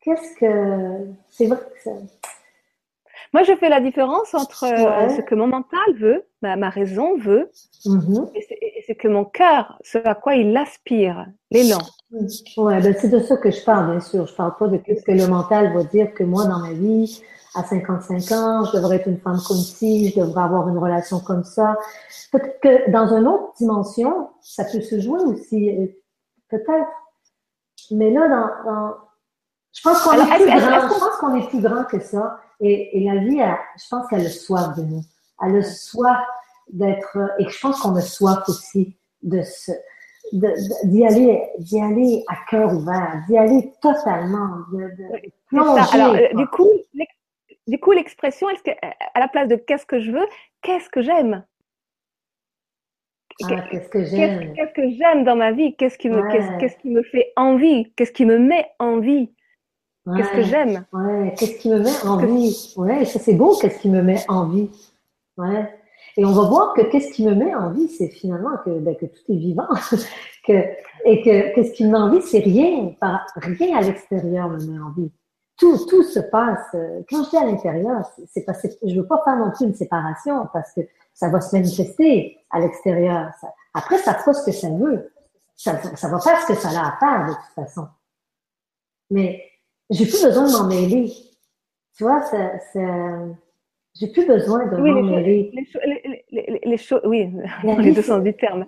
[0.00, 1.90] qu'est-ce que c'est vrai que.
[3.32, 7.16] Moi je fais la différence entre euh, ce que mon mental veut ma, ma raison
[7.18, 7.50] veut
[7.84, 8.30] mm-hmm.
[8.34, 11.80] et c'est que mon cœur ce à quoi il aspire l'élan
[12.56, 14.26] Ouais, ben c'est de ça que je parle, bien sûr.
[14.26, 17.22] Je parle pas de ce que le mental va dire que moi, dans ma vie,
[17.54, 21.20] à 55 ans, je devrais être une femme comme ci, je devrais avoir une relation
[21.20, 21.76] comme ça.
[22.32, 25.86] Peut-être que dans une autre dimension, ça peut se jouer aussi, euh,
[26.48, 26.88] peut-être.
[27.92, 28.94] Mais là, dans, dans...
[29.72, 32.40] je pense qu'on est, pense qu'on est plus grand que ça.
[32.60, 33.40] Et, et la vie,
[33.76, 35.02] je pense qu'elle a soif de nous.
[35.42, 36.18] Elle a soif
[36.72, 39.72] d'être, et je pense qu'on a soif aussi de se,
[40.32, 45.82] d'y aller, d'y aller à cœur ouvert, d'y aller totalement, de, de plonger.
[45.92, 46.68] Alors, euh, du coup,
[47.66, 48.46] du coup, l'expression,
[49.14, 50.26] à la place de qu'est-ce que je veux,
[50.62, 51.44] qu'est-ce que j'aime?
[53.44, 54.52] Ah, qu'est-ce que j'aime?
[54.54, 55.74] Qu'est-ce que j'aime dans ma vie?
[55.76, 56.22] Qu'est-ce qui me,
[56.58, 57.92] qu'est-ce, qui me fait envie?
[57.94, 59.32] Qu'est-ce qui me met envie?
[60.16, 60.84] Qu'est-ce que j'aime?
[60.92, 63.56] Ouais, qu'est-ce qui me met envie Ouais, ça c'est beau.
[63.58, 64.70] Qu'est-ce qui me met envie
[65.36, 65.68] Ouais.
[66.16, 68.96] Et on va voir que qu'est-ce qui me met en vie, c'est finalement que, ben,
[68.96, 69.68] que tout est vivant.
[70.46, 70.52] que,
[71.04, 72.94] et que qu'est-ce qui me met en vie, c'est rien.
[73.00, 75.10] Par, rien à l'extérieur me met en vie.
[75.56, 76.74] Tout, tout se passe.
[77.08, 79.74] Quand je dis à l'intérieur, c'est parce que je veux pas faire non plus une
[79.74, 80.80] séparation parce que
[81.12, 83.30] ça va se manifester à l'extérieur.
[83.74, 85.12] Après, ça fera ce que ça veut.
[85.56, 87.86] Ça, ça va faire ce que ça a à faire de toute façon.
[89.10, 89.49] Mais
[89.90, 91.12] j'ai plus besoin de m'en mêler.
[91.96, 92.80] Tu vois, ça, ça
[93.98, 94.92] j'ai plus besoin de oui,
[95.24, 95.52] les,
[96.30, 97.32] les, les, choses, oui,
[97.64, 98.66] dans les deux sens du terme.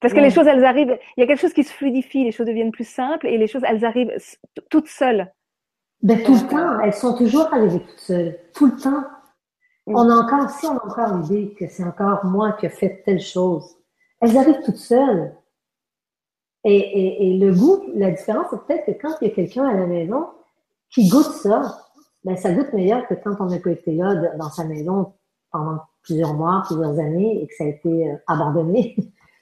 [0.00, 2.32] Parce que les choses, elles arrivent, il y a quelque chose qui se fluidifie, les
[2.32, 4.14] choses deviennent plus simples et les choses, elles arrivent
[4.70, 5.32] toutes seules.
[6.02, 9.04] Ben, tout le temps, elles sont toujours arrivées toutes seules, tout le temps.
[9.86, 13.02] On a encore, si on a encore l'idée que c'est encore moi qui ai fait
[13.06, 13.64] telle chose,
[14.20, 15.34] elles arrivent toutes seules.
[16.68, 19.66] Et, et, et le goût, la différence, c'est peut-être que quand il y a quelqu'un
[19.66, 20.26] à la maison
[20.90, 21.62] qui goûte ça,
[22.24, 25.14] ben, ça goûte meilleur que quand on pas été là dans sa maison
[25.52, 28.96] pendant plusieurs mois, plusieurs années et que ça a été euh, abandonné.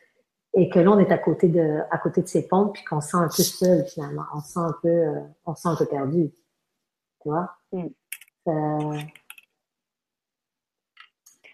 [0.55, 3.01] et que là, on est à côté de, à côté de ses pompes puis qu'on
[3.01, 4.25] se sent un peu seul finalement.
[4.35, 6.31] On se sent un peu, euh, on se sent un peu perdu.
[7.23, 7.57] Tu vois?
[7.73, 7.87] Mm.
[8.49, 8.99] Euh,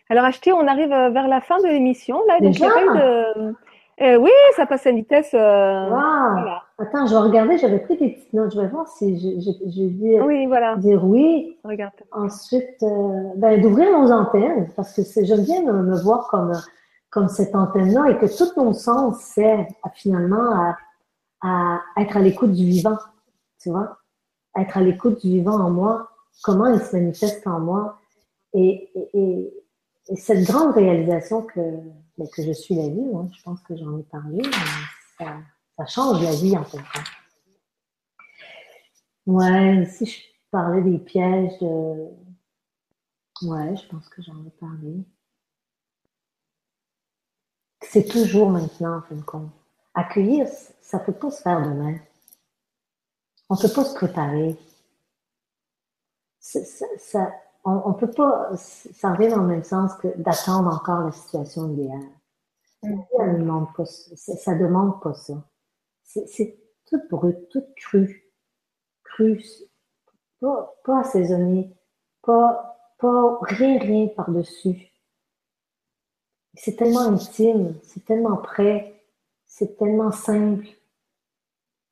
[0.09, 2.21] Alors, acheter, on arrive vers la fin de l'émission.
[2.27, 3.55] Là, donc, il n'y a pas eu de.
[4.03, 5.35] Euh, oui, ça passe à une vitesse.
[5.35, 5.91] euh, Wow.
[5.91, 6.63] voilà.
[6.79, 8.55] Attends, je vais regarder, j'avais pris des petites notes.
[8.55, 10.77] Je vais voir si je, je, je vais dire, Oui, voilà.
[10.77, 11.59] dire oui.
[11.65, 11.93] Regarde.
[12.13, 16.53] Ensuite, euh, ben, d'ouvrir nos antennes, parce que c'est- j'aime bien me, me voir comme,
[17.11, 20.77] comme cette antenne-là et que tout mon sens sert à, finalement à,
[21.43, 22.97] à être à l'écoute du vivant.
[23.61, 23.99] Tu vois?
[24.59, 26.09] Être à l'écoute du vivant en moi,
[26.43, 27.99] comment il se manifeste en moi.
[28.55, 29.55] Et, et, et,
[30.09, 31.61] et cette grande réalisation que,
[32.29, 36.23] que je suis la vie, moi, je pense que j'en ai parlé, mais ça, change
[36.23, 36.79] la vie en fait.
[39.27, 42.09] Ouais, si je parlais des pièges de.
[43.43, 45.05] Ouais, je pense que j'en ai parlé.
[47.83, 49.51] C'est toujours maintenant, en fin de compte.
[49.95, 50.47] Accueillir,
[50.83, 51.99] ça ne peut pas se faire demain.
[53.49, 54.57] On ne peut pas se préparer.
[56.41, 57.33] Ça-
[57.65, 61.71] on, on peut pas, ça revient dans le même sens que d'attendre encore la situation
[61.73, 62.09] idéale.
[62.83, 63.01] Mm.
[63.17, 65.35] Ça ne demande pas, ça, ça demande pas ça.
[66.03, 68.25] C'est c'est tout brut, tout cru.
[69.05, 69.43] Cru,
[70.41, 71.71] pas, pas assaisonné,
[72.23, 74.89] pas, pas rien, rien par-dessus.
[76.55, 79.03] C'est tellement intime, c'est tellement près,
[79.47, 80.67] c'est tellement simple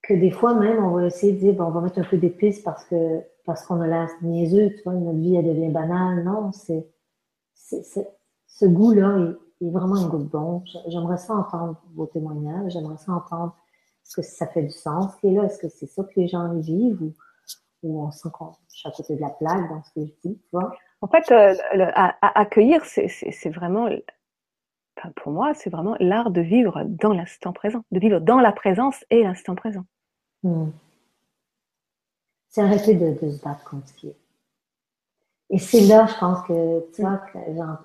[0.03, 2.17] que des fois même, on va essayer de dire, bon, on va mettre un peu
[2.17, 6.23] d'épices parce que parce qu'on a l'air niaiseux, tu vois, notre vie, elle devient banale.
[6.23, 6.87] Non, c'est,
[7.55, 10.63] ce goût-là est, est vraiment un goût de bon.
[10.89, 13.57] J'aimerais ça entendre vos témoignages, j'aimerais ça entendre
[14.05, 16.29] est-ce que ça fait du sens qui est là, est-ce que c'est ça que les
[16.29, 17.13] gens vivent ou,
[17.83, 20.39] ou on sent qu'on suis à côté de la plaque dans ce que je dis,
[20.39, 20.71] tu vois?
[21.01, 23.89] En fait, euh, le- à- à- accueillir, c'est- vraiment,
[24.99, 28.53] enfin, pour moi, c'est vraiment l'art de vivre dans l'instant présent, de vivre dans la
[28.53, 29.85] présence et l'instant présent.
[30.43, 30.67] Hmm.
[32.49, 34.17] C'est arrêter de, se battre contre qui est.
[35.51, 37.79] Et c'est là, je pense que, tu vois, que genre,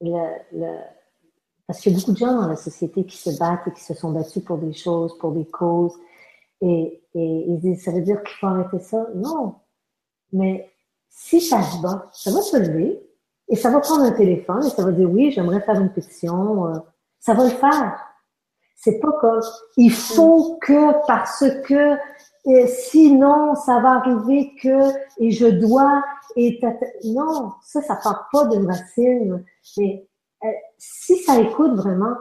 [0.00, 0.78] le, le,
[1.66, 3.82] parce qu'il y a beaucoup de gens dans la société qui se battent et qui
[3.82, 5.94] se sont battus pour des choses, pour des causes,
[6.60, 9.06] et, et ils disent, ça veut dire qu'il faut arrêter ça?
[9.14, 9.56] Non.
[10.32, 10.70] Mais
[11.08, 13.02] si ça se bat, ça va se lever,
[13.48, 16.66] et ça va prendre un téléphone, et ça va dire, oui, j'aimerais faire une pétition,
[16.68, 16.78] euh,
[17.18, 18.00] ça va le faire.
[18.76, 19.40] C'est pas comme,
[19.76, 21.96] il faut que, parce que,
[22.46, 26.04] et sinon, ça va arriver que, et je dois,
[26.36, 26.60] et
[27.04, 29.44] non, ça, ça part pas d'une racine.
[29.76, 30.06] Mais
[30.44, 32.14] euh, si ça écoute vraiment,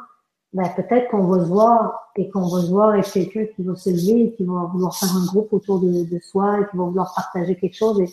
[0.54, 3.76] ben peut-être qu'on va se voir et qu'on va se voir avec quelqu'un qui va
[3.76, 6.86] se lever et qui va vouloir faire un groupe autour de, soi et qui va
[6.86, 8.00] vouloir partager quelque chose.
[8.00, 8.10] Et...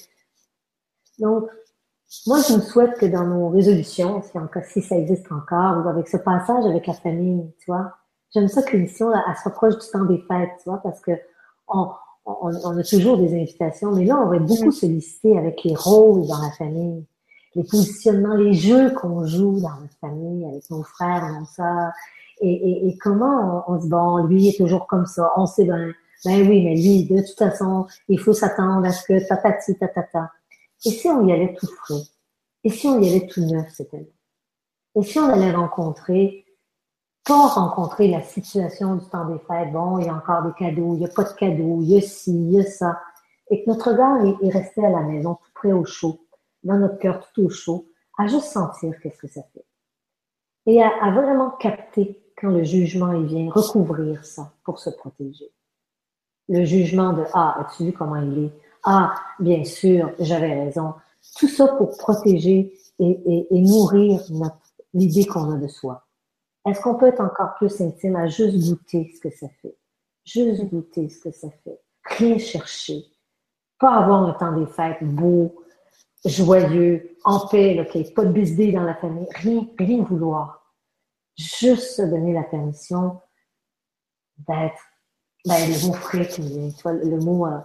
[1.19, 1.49] Donc,
[2.27, 4.39] moi, je me souhaite que dans nos résolutions, si,
[4.71, 7.93] si ça existe encore, ou avec ce passage avec la famille, tu vois,
[8.35, 11.01] j'aime ça que l'émission, là, elle se rapproche du temps des fêtes, tu vois, parce
[11.01, 11.13] que
[11.73, 11.91] on,
[12.27, 14.73] on, on a toujours des invitations, mais là, on va beaucoup Mm.
[14.73, 17.05] solliciter avec les rôles dans la famille,
[17.55, 21.93] les positionnements, les jeux qu'on joue dans notre famille avec nos frères, nos sœurs,
[22.41, 25.47] et, et, et comment on, on se dit, bon, lui est toujours comme ça, on
[25.47, 25.93] sait bien,
[26.25, 30.31] ben oui, mais lui, de toute façon, il faut s'attendre à ce que tatati, tatata.
[30.85, 32.03] Et si on y allait tout frais?
[32.65, 34.09] Et si on y allait tout neuf, année?
[34.95, 36.45] Et si on allait rencontrer,
[37.25, 40.95] pas rencontrer la situation du temps des fêtes, bon, il y a encore des cadeaux,
[40.95, 43.01] il n'y a pas de cadeaux, il y a ci, il y a ça,
[43.51, 46.27] et que notre regard est, est resté à la maison, tout près au chaud,
[46.65, 47.87] dans notre cœur tout au chaud,
[48.19, 49.65] à juste sentir qu'est-ce que ça fait.
[50.67, 55.51] Et à, vraiment capter quand le jugement il vient, recouvrir ça pour se protéger.
[56.49, 58.53] Le jugement de Ah, as-tu vu comment il est?
[58.85, 60.95] Ah, bien sûr, j'avais raison.
[61.37, 64.21] Tout ça pour protéger et, et, et nourrir
[64.93, 66.05] l'idée qu'on a de soi.
[66.67, 69.77] Est-ce qu'on peut être encore plus intime à juste goûter ce que ça fait?
[70.25, 71.81] Juste goûter ce que ça fait.
[72.05, 73.05] Rien chercher.
[73.79, 75.65] Pas avoir un temps des fêtes beau,
[76.25, 79.27] joyeux, en paix, là, qu'il n'y ait pas de bisbille dans la famille.
[79.35, 80.73] Rien, rien vouloir.
[81.37, 83.21] Juste se donner la permission
[84.37, 84.81] d'être,
[85.45, 87.59] ben, le mot frais qui me vient, tu vois, le mot, euh,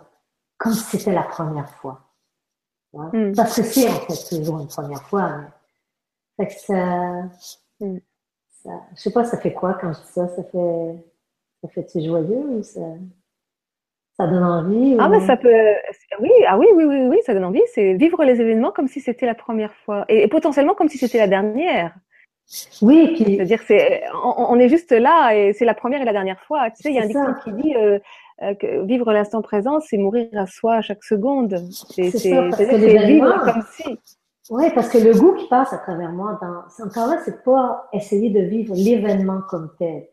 [0.58, 2.02] comme si c'était la première fois.
[2.94, 3.30] Ouais.
[3.30, 3.36] Mm.
[3.36, 5.38] Parce que c'est en fait toujours une première fois.
[5.38, 5.48] Mais...
[6.48, 7.24] Fait que ça,
[7.80, 7.98] Mm.
[8.68, 10.28] Ça, je sais pas, ça fait quoi quand je dis ça?
[10.28, 10.96] Ça fait,
[11.62, 12.82] ça fait-tu joyeux ou ça,
[14.18, 14.98] ça donne envie?
[15.00, 15.54] Ah, mais ça peut.
[16.20, 17.62] Oui, ah oui, oui, oui, oui, ça donne envie.
[17.74, 20.98] C'est vivre les événements comme si c'était la première fois et, et potentiellement comme si
[20.98, 21.96] c'était la dernière.
[22.82, 26.14] Oui, puis C'est-à-dire, c'est, on, on est juste là et c'est la première et la
[26.14, 26.72] dernière fois.
[26.72, 28.00] Tu sais, il y a un dicton qui dit euh,
[28.42, 31.62] euh, que vivre l'instant présent, c'est mourir à soi à chaque seconde.
[31.72, 34.00] C'est, C'est ça, parce que vivre comme si.
[34.50, 37.90] Oui, parce que le goût qui passe à travers moi, dans, encore là, c'est pas
[37.92, 40.08] essayer de vivre l'événement comme tel.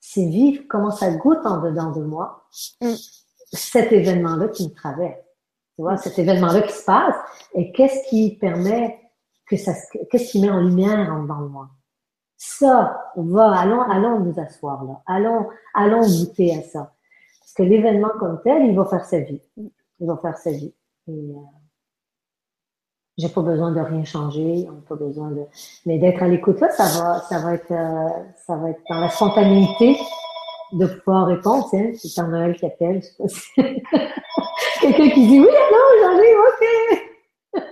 [0.00, 2.44] C'est vivre comment ça goûte en dedans de moi,
[2.80, 2.94] Mm.
[3.52, 5.20] cet événement-là qui me traverse.
[5.76, 7.14] Tu vois, cet événement-là qui se passe,
[7.54, 8.98] et qu'est-ce qui permet
[9.46, 9.72] que ça,
[10.10, 11.68] qu'est-ce qui met en lumière en dedans de moi?
[12.36, 15.02] Ça, va, allons, allons nous asseoir là.
[15.06, 16.92] Allons, allons goûter à ça.
[17.40, 19.40] Parce que l'événement comme tel, il va faire sa vie.
[19.56, 20.74] Il va faire sa vie.
[21.08, 21.34] Et, euh,
[23.18, 25.42] j'ai pas besoin de rien changer, on pas besoin de,
[25.86, 28.08] mais d'être à l'écoute là, ça va, ça va être, euh,
[28.46, 29.98] ça va être dans la spontanéité
[30.72, 31.66] de pouvoir répondre.
[31.70, 33.02] Tiens, c'est un Noël qui appelle,
[34.80, 36.64] quelqu'un qui dit oui, non, j'en ai, ok.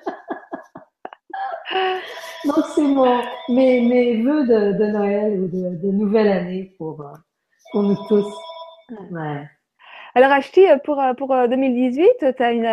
[2.47, 3.05] Donc c'est mon
[3.49, 7.15] mes, mes vœux de, de Noël ou de, de nouvelle année pour euh,
[7.73, 8.33] pour nous tous.
[9.11, 9.49] Ouais.
[10.17, 12.67] Alors, Ashti, pour, pour 2018, as une,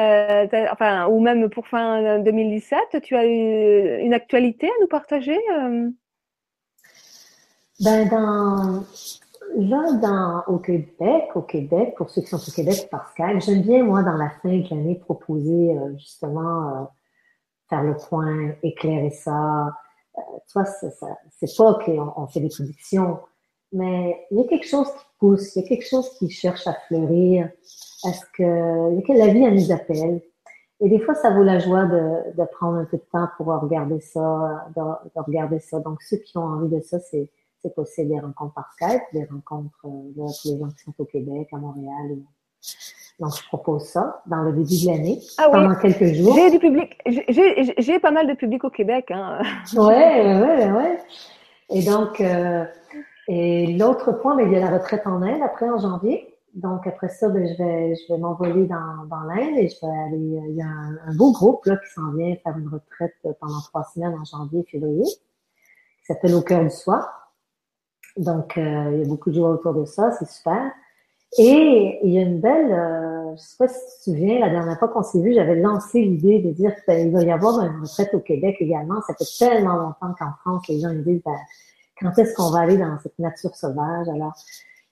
[0.72, 5.90] enfin, ou même pour fin 2017, tu as une actualité à nous partager euh?
[7.82, 8.86] Ben, dans,
[9.58, 13.62] là, dans, au Québec, au Québec, pour ceux qui sont au Québec par Skype, j'aime
[13.62, 16.84] bien, moi, dans la fin de l'année, proposer euh, justement euh,
[17.68, 19.68] faire le point, éclairer ça.
[20.16, 23.20] tu vois, c'est pas qu'on on fait des prédictions,
[23.74, 26.68] mais il y a quelque chose qui pousse, il y a quelque chose qui cherche
[26.68, 27.50] à fleurir.
[28.06, 30.22] Est-ce que la vie, elle nous appelle?
[30.82, 33.48] Et des fois, ça vaut la joie de, de prendre un peu de temps pour
[33.48, 35.80] regarder ça, de, regarder ça.
[35.80, 37.30] Donc, ceux qui ont envie de ça, c'est,
[37.74, 41.06] possible des rencontres par Skype, des rencontres euh, là, pour les gens qui sont au
[41.06, 42.18] Québec, à Montréal.
[43.22, 46.36] Donc, je propose ça dans le début de l'année, ah pendant quelques jours.
[46.36, 49.06] J'ai du public, j'ai pas mal de public au Québec.
[49.12, 49.42] Hein.
[49.76, 51.00] Ouais, ouais, ouais.
[51.70, 52.66] Et donc, euh,
[53.28, 56.30] et l'autre point, ben, il y a la retraite en Inde après en janvier.
[56.54, 59.92] Donc après ça, ben, je vais je vais m'envoler dans, dans l'Inde et je vais
[59.92, 60.42] aller.
[60.50, 63.86] Il y a un, beau groupe là qui s'en vient faire une retraite pendant trois
[63.94, 67.32] semaines en janvier, février, qui s'appelle Au cœur du soir.
[68.18, 70.72] Donc euh, il y a beaucoup de joie autour de ça, c'est super.
[71.40, 74.50] Et il y a une belle, euh, je sais pas si tu te souviens, la
[74.50, 77.82] dernière fois qu'on s'est vu, j'avais lancé l'idée de dire qu'il va y avoir une
[77.82, 79.02] retraite au Québec également.
[79.02, 81.34] Ça fait tellement longtemps qu'en France, les gens me disent, ben,
[82.04, 84.08] quand est-ce qu'on va aller dans cette nature sauvage?
[84.10, 84.34] Alors,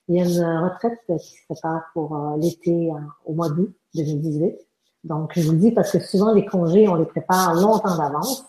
[0.08, 2.90] il y a une retraite qui se prépare pour euh, l'été
[3.24, 4.56] au mois d'août 2018.
[5.04, 8.44] Donc, je vous le dis parce que souvent, les congés, on les prépare longtemps d'avance.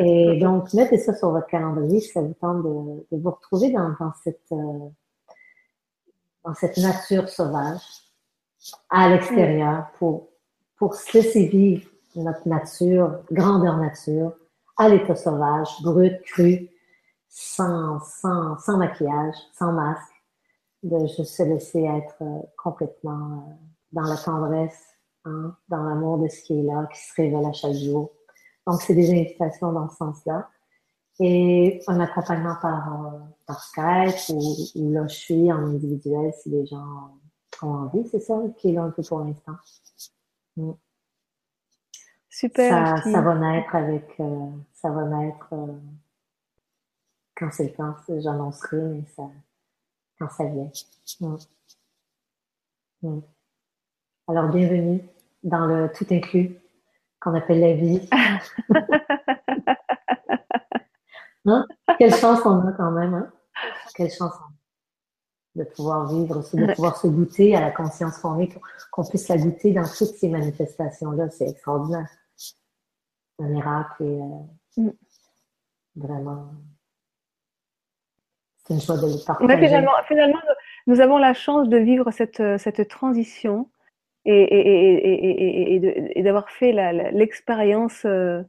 [0.00, 3.70] Et donc, mettez ça sur votre calendrier si ça vous tente de, de vous retrouver
[3.70, 4.88] dans, dans cette euh,
[6.44, 7.82] dans cette nature sauvage
[8.90, 10.28] à l'extérieur pour
[10.76, 14.32] pour se laisser vivre notre nature, grandeur nature,
[14.76, 16.68] à l'état sauvage, brut, cru,
[17.38, 20.24] sans, sans, sans maquillage, sans masque,
[20.82, 23.52] de juste se laisser être euh, complètement euh,
[23.92, 27.52] dans la tendresse, hein, dans l'amour de ce qui est là, qui se révèle à
[27.52, 28.10] chaque jour.
[28.66, 30.48] Donc, c'est des invitations dans ce sens-là.
[31.20, 34.34] Et un accompagnement par, euh, par Skype
[34.74, 37.18] ou, là, je suis en individuel si les gens
[37.62, 38.08] ont envie.
[38.08, 39.56] C'est ça qui est là un peu pour l'instant.
[40.56, 40.72] Mm.
[42.30, 42.98] Super.
[43.02, 44.22] Ça, ça, va naître avec,
[44.72, 45.54] ça va naître
[47.36, 49.24] quand c'est le temps, j'annoncerai, mais ça,
[50.18, 50.70] quand ça vient.
[51.20, 51.36] Mm.
[53.02, 53.20] Mm.
[54.28, 55.02] Alors, bienvenue
[55.42, 56.58] dans le tout inclus
[57.20, 58.08] qu'on appelle la vie.
[61.46, 61.66] hein?
[61.98, 63.30] Quelle chance on a quand même, hein?
[63.94, 64.52] Quelle chance on a
[65.56, 68.50] de pouvoir vivre, de pouvoir se goûter à la conscience qu'on est,
[68.90, 71.30] qu'on puisse la goûter dans toutes ces manifestations-là.
[71.30, 72.08] C'est extraordinaire.
[73.38, 74.92] Un miracle et euh, mm.
[75.96, 76.50] vraiment
[79.58, 80.38] finalement, finalement,
[80.86, 83.68] nous avons la chance de vivre cette, cette transition
[84.24, 86.72] et, et, et, et d'avoir fait
[87.12, 88.42] l'expérience, euh,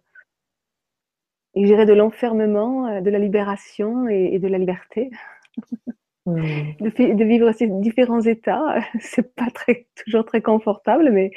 [1.56, 5.12] je dirais, de l'enfermement, euh, de la libération et, de la liberté.
[6.28, 11.32] De, de, vivre ces différents états, c'est pas très, toujours très confortable, mais,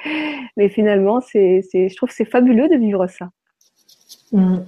[0.56, 3.30] mais finalement, c'est, je trouve que c'est fabuleux de vivre ça.
[4.32, 4.64] Hmm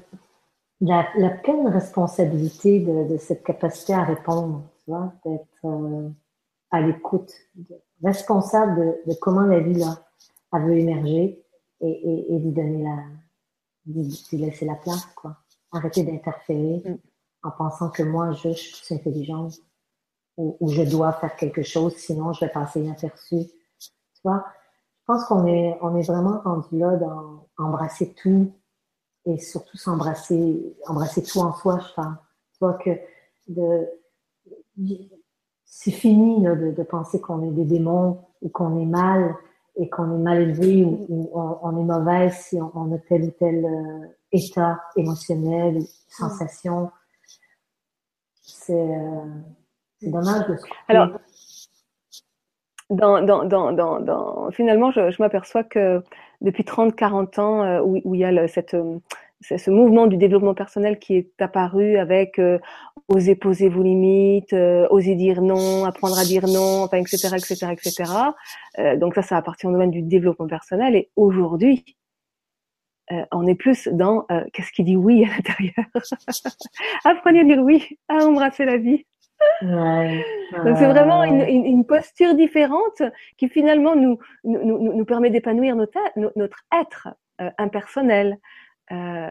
[0.83, 6.11] la, la, pleine responsabilité de, de, cette capacité à répondre, tu vois, d'être euh,
[6.70, 7.33] à l'écoute,
[8.03, 10.05] responsable de, de, comment la vie là,
[10.53, 11.45] elle veut émerger
[11.80, 12.97] et, et, et lui donner la,
[13.87, 15.37] lui, laisser la place, quoi.
[15.70, 16.99] Arrêter d'interférer mm.
[17.45, 19.55] en pensant que moi, je, je suis plus intelligente
[20.37, 23.37] ou, ou, je dois faire quelque chose, sinon je vais passer inaperçu.
[23.78, 24.45] Tu vois,
[25.01, 28.53] je pense qu'on est, on est vraiment rendu là dans embrasser tout,
[29.27, 32.16] et surtout s'embrasser, embrasser tout en soi, je pense.
[32.53, 32.91] Tu vois que
[33.49, 33.89] de,
[35.64, 39.35] c'est fini là, de, penser qu'on est des démons ou qu'on est mal
[39.77, 43.31] et qu'on est mal élevé ou, ou on, est mauvaise si on, a tel ou
[43.31, 46.91] tel euh, état émotionnel, sensation.
[48.43, 49.25] C'est, euh,
[49.99, 51.18] c'est dommage de se Alors,
[52.91, 56.03] dans, dans, dans, dans, finalement, je m'aperçois que
[56.43, 58.99] depuis 30-40 ans, euh, où, il y a le, cette, euh,
[59.43, 62.59] ce mouvement du développement personnel qui est apparu avec euh,
[63.09, 67.72] oser poser vos limites, euh, oser dire non, apprendre à dire non, enfin, etc., etc.,
[67.72, 68.12] etc.
[68.99, 70.97] Donc ça, ça appartient au domaine du développement personnel.
[70.97, 71.84] Et aujourd'hui,
[73.11, 75.86] euh, on est plus dans qu'est-ce qui dit oui à l'intérieur?
[77.05, 79.05] Apprenez à dire oui, à embrasser la vie.
[79.62, 80.24] Ouais,
[80.64, 83.03] Donc c'est vraiment une, une, une, posture différente
[83.36, 85.99] qui finalement nous, nous, nous, nous permet d'épanouir notre,
[86.36, 87.09] notre être
[87.59, 88.38] impersonnel,
[88.90, 89.30] euh,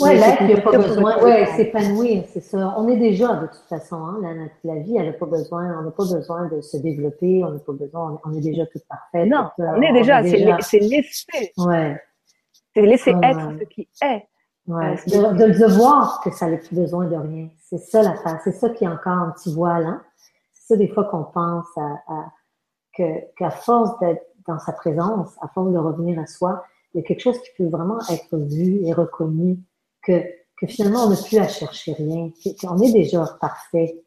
[0.00, 1.22] ouais, là, il n'y a pas besoin.
[1.22, 2.74] Ouais, s'épanouir, c'est ça.
[2.76, 3.96] On est déjà de toute façon.
[3.96, 5.78] Hein, la, la, vie, elle n'a pas besoin.
[5.78, 7.44] On n'a pas besoin de se développer.
[7.44, 8.20] On n'a pas besoin.
[8.24, 9.26] On est déjà tout parfait.
[9.26, 10.22] Non, on est déjà.
[10.24, 11.52] C'est laisser.
[11.58, 12.00] Ouais.
[12.74, 14.26] C'est laisser être ce qui est.
[14.66, 14.96] Ouais.
[15.12, 17.48] Euh, de, de, voir que ça n'a plus besoin de rien.
[17.68, 18.40] C'est ça l'affaire.
[18.44, 19.84] C'est ça qui est encore un petit voile.
[19.84, 20.02] Hein?
[20.52, 22.32] C'est ça des fois qu'on pense à, à
[22.96, 27.04] que qu'à force d'être dans sa présence, à force de revenir à soi, il y
[27.04, 29.58] a quelque chose qui peut vraiment être vu et reconnu,
[30.02, 30.22] que,
[30.56, 34.02] que finalement on n'a plus à chercher rien, qu'on est déjà parfait.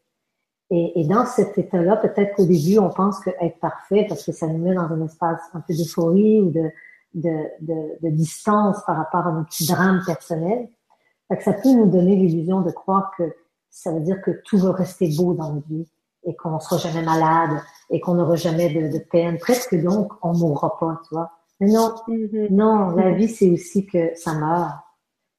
[0.70, 4.32] Et, et dans cet état-là, peut-être qu'au début, on pense que être parfait, parce que
[4.32, 6.72] ça nous met dans un espace un peu d'euphorie ou de,
[7.18, 10.70] de, de, de, distance par rapport à nos petits drames personnels,
[11.30, 13.24] que ça peut nous donner l'illusion de croire que
[13.70, 15.88] ça veut dire que tout va rester beau dans notre vie
[16.24, 19.38] et qu'on ne sera jamais malade et qu'on n'aura jamais de, de, peine.
[19.38, 21.32] Presque donc, on mourra pas, tu vois.
[21.60, 22.52] Mais non, mm-hmm.
[22.52, 24.80] non, la vie, c'est aussi que ça meurt,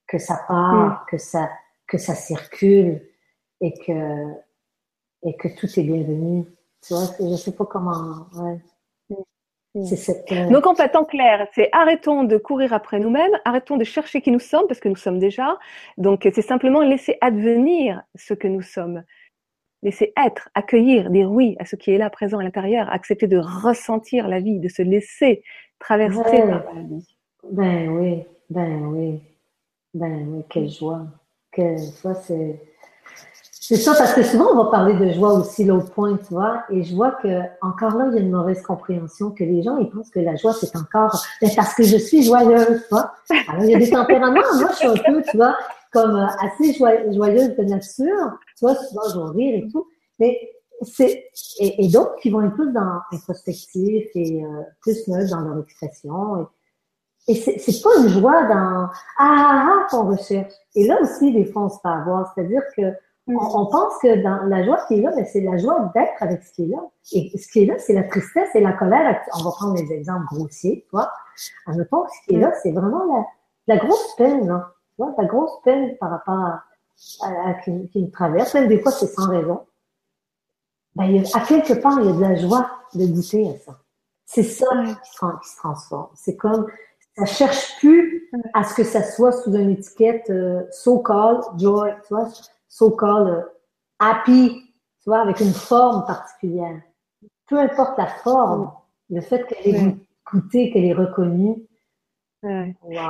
[0.07, 1.11] que ça part, mm.
[1.11, 1.51] que ça,
[1.87, 3.03] que ça circule
[3.61, 4.33] et que,
[5.23, 6.47] et que tout est bienvenu.
[6.83, 8.61] Tu vois, je sais pas comment, ouais.
[9.85, 14.21] Cette, Donc en fait, en clair, c'est arrêtons de courir après nous-mêmes, arrêtons de chercher
[14.21, 15.59] qui nous sommes parce que nous sommes déjà.
[15.97, 19.03] Donc c'est simplement laisser advenir ce que nous sommes,
[19.83, 23.39] laisser être, accueillir, dire oui à ce qui est là présent à l'intérieur, accepter de
[23.39, 25.43] ressentir la vie, de se laisser
[25.79, 27.17] traversé par la vie.
[27.51, 29.21] Ben oui, ben oui,
[29.95, 31.07] ben oui, quelle joie.
[31.51, 32.61] Que ça, c'est.
[33.69, 36.63] C'est ça, parce que souvent, on va parler de joie aussi, l'autre point, tu vois,
[36.71, 39.77] et je vois que encore là, il y a une mauvaise compréhension, que les gens,
[39.77, 43.13] ils pensent que la joie, c'est encore ben, parce que je suis joyeuse, tu vois.
[43.47, 45.55] Alors, il y a des tempéraments, moi, je suis un peu, tu vois,
[45.93, 49.87] comme euh, assez joyeuse de nature, tu vois, souvent, je vais rire et tout,
[50.19, 50.39] mais
[50.81, 51.27] c'est
[51.61, 56.49] et, d'autres qui vont être plus dans introspectif et euh, plus neutre dans leur expression.
[57.27, 60.55] Et, et c'est pas une joie dans ah ah, ah qu'on recherche.
[60.75, 62.33] Et là aussi, des fois, on se fait avoir.
[62.35, 62.95] C'est-à-dire que
[63.29, 66.43] on, pense que dans la joie qui est là, mais c'est la joie d'être avec
[66.43, 66.83] ce qui est là.
[67.13, 69.21] Et ce qui est là, c'est la tristesse et la colère.
[69.39, 71.11] On va prendre des exemples grossiers, tu vois.
[71.67, 74.67] Admettons que ce qui est là, c'est vraiment la, la grosse peine, hein.
[74.97, 76.65] tu vois, la grosse peine par rapport à,
[77.23, 78.55] à, à qui, qui nous traverse.
[78.55, 79.61] Même des fois, c'est sans raison
[80.99, 83.79] ben, à quelque part, il y a de la joie de goûter à ça.
[84.27, 86.09] C'est ça qui, se transforme.
[86.15, 86.67] C'est comme,
[87.17, 92.15] ça cherche plus à ce que ça soit sous une étiquette euh, so-called joy, tu
[92.15, 92.29] vois,
[92.69, 93.43] so-called euh,
[93.99, 96.81] happy, tu vois, avec une forme particulière.
[97.49, 98.71] Peu importe la forme,
[99.11, 99.97] le fait qu'elle est
[100.31, 101.69] goûtée, qu'elle est reconnue,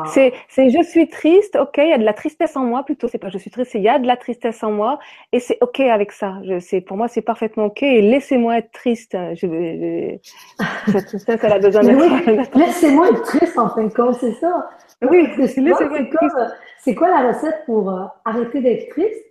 [0.07, 3.09] c'est, c'est je suis triste, ok, il y a de la tristesse en moi, plutôt,
[3.09, 4.99] c'est pas je suis triste, c'est il y a de la tristesse en moi,
[5.33, 6.37] et c'est ok avec ça.
[6.45, 9.17] Je, c'est, pour moi, c'est parfaitement ok, et laissez-moi être triste.
[9.35, 10.17] Je,
[10.91, 12.59] cette tristesse, elle a besoin d'être.
[12.59, 14.71] laissez-moi être triste, en fin de compte, c'est ça.
[15.03, 16.37] Oui, laissez-moi être triste.
[16.79, 19.25] C'est quoi la recette pour euh, arrêter d'être triste?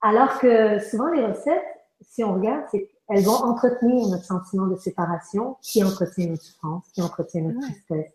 [0.00, 1.62] Alors que souvent, les recettes,
[2.02, 6.84] si on regarde, c'est elles vont entretenir notre sentiment de séparation, qui entretient notre souffrance,
[6.92, 8.12] qui entretient notre tristesse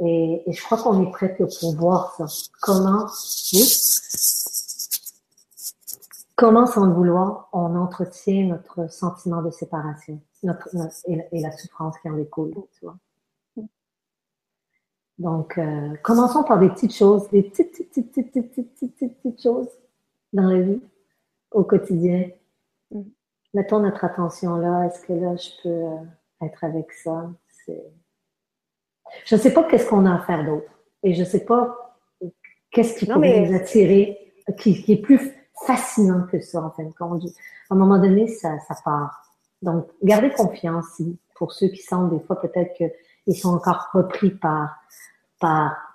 [0.00, 2.26] et, et je crois qu'on est prêt pour voir ça.
[2.60, 3.06] Comment,
[3.52, 3.64] oui,
[6.34, 10.68] comment sans le vouloir, on entretient notre sentiment de séparation notre,
[11.06, 12.96] et, la, souffrance qui en découle, tu vois.
[15.18, 19.42] Donc, euh, commençons par des petites choses, des petites, petites, petites, petites, petites, petites, petites
[19.42, 19.68] choses
[20.34, 20.82] dans la vie,
[21.52, 22.28] au quotidien.
[22.90, 23.02] Mm.
[23.54, 24.86] Mettons notre attention là.
[24.86, 27.30] Est-ce que là, je peux euh, être avec ça?
[27.66, 30.70] Je ne sais pas qu'est-ce qu'on a à faire d'autre.
[31.02, 31.96] Et je ne sais pas
[32.70, 35.32] qu'est-ce qui pourrait nous attirer, qui, qui, est plus
[35.66, 37.22] fascinant que ça, en fin de compte.
[37.70, 39.34] À un moment donné, ça, ça part.
[39.62, 41.00] Donc, gardez confiance
[41.36, 44.76] pour ceux qui sentent des fois peut-être qu'ils sont encore repris par,
[45.40, 45.93] par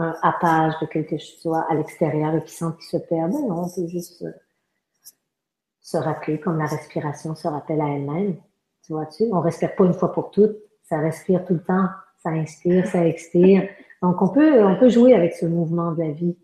[0.00, 3.32] un happage de quelque chose à l'extérieur et qui sentent qu'ils se perdent.
[3.32, 4.32] Non, on peut juste euh,
[5.80, 8.36] se rappeler comme la respiration se rappelle à elle-même.
[8.84, 9.24] Tu vois-tu?
[9.32, 10.56] On respire pas une fois pour toutes.
[10.82, 11.88] Ça respire tout le temps
[12.22, 13.68] ça inspire, ça expire.
[14.02, 16.36] Donc, on peut, on peut jouer avec ce mouvement de la vie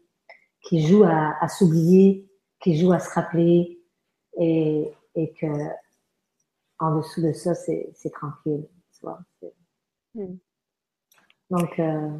[0.62, 2.28] qui joue à, à s'oublier,
[2.60, 3.80] qui joue à se rappeler
[4.38, 5.46] et, et que
[6.78, 8.66] en dessous de ça, c'est tranquille.
[8.92, 9.20] Tu vois,
[10.14, 10.36] hmm.
[11.50, 12.10] Donc, euh,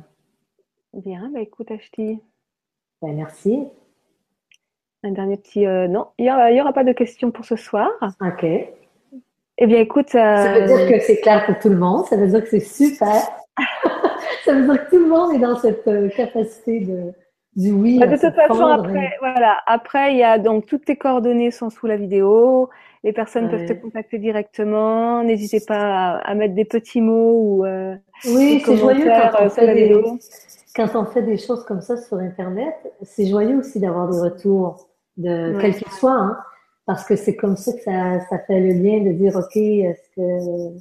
[0.97, 2.19] Bien, bah écoute, Ashti.
[3.03, 3.65] Ben, merci.
[5.03, 5.67] Un dernier petit.
[5.67, 7.91] euh, non, il n'y aura, pas de questions pour ce soir.
[8.23, 8.45] OK.
[8.45, 10.09] Eh bien, écoute.
[10.09, 12.07] Ça veut euh, dire que c'est clair pour tout le monde.
[12.07, 13.13] Ça veut dire que c'est super.
[14.45, 17.13] ça veut dire que tout le monde est dans cette euh, capacité de,
[17.57, 17.99] du oui.
[17.99, 19.59] Bah, de toute façon, après, voilà.
[19.67, 22.71] Après, il y a donc toutes tes coordonnées sont sous la vidéo.
[23.05, 25.23] Les personnes peuvent te contacter directement.
[25.23, 27.95] N'hésitez pas à, à mettre des petits mots ou euh,
[28.25, 30.19] Oui, c'est joyeux quand on euh, sous fait la des, vidéo.
[30.77, 32.75] Quand on fait des choses comme ça sur Internet.
[33.03, 35.59] C'est joyeux aussi d'avoir des retours de Ouais.
[35.61, 36.39] quel qu'il soit, hein,
[36.85, 40.11] parce que c'est comme ça que ça, ça fait le lien de dire ok, est-ce
[40.15, 40.79] que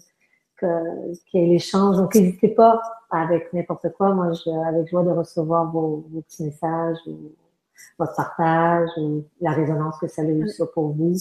[0.59, 1.97] qu'il y ait l'échange.
[1.97, 2.81] Donc n'hésitez pas
[3.11, 4.13] avec n'importe quoi.
[4.13, 7.31] Moi, je, avec joie de recevoir vos, vos petits messages ou
[7.99, 11.13] votre partage ou la résonance que ça a eu ça pour vous.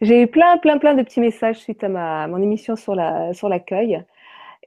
[0.00, 3.32] J'ai eu plein, plein, plein de petits messages suite à ma mon émission sur la
[3.32, 4.04] sur l'accueil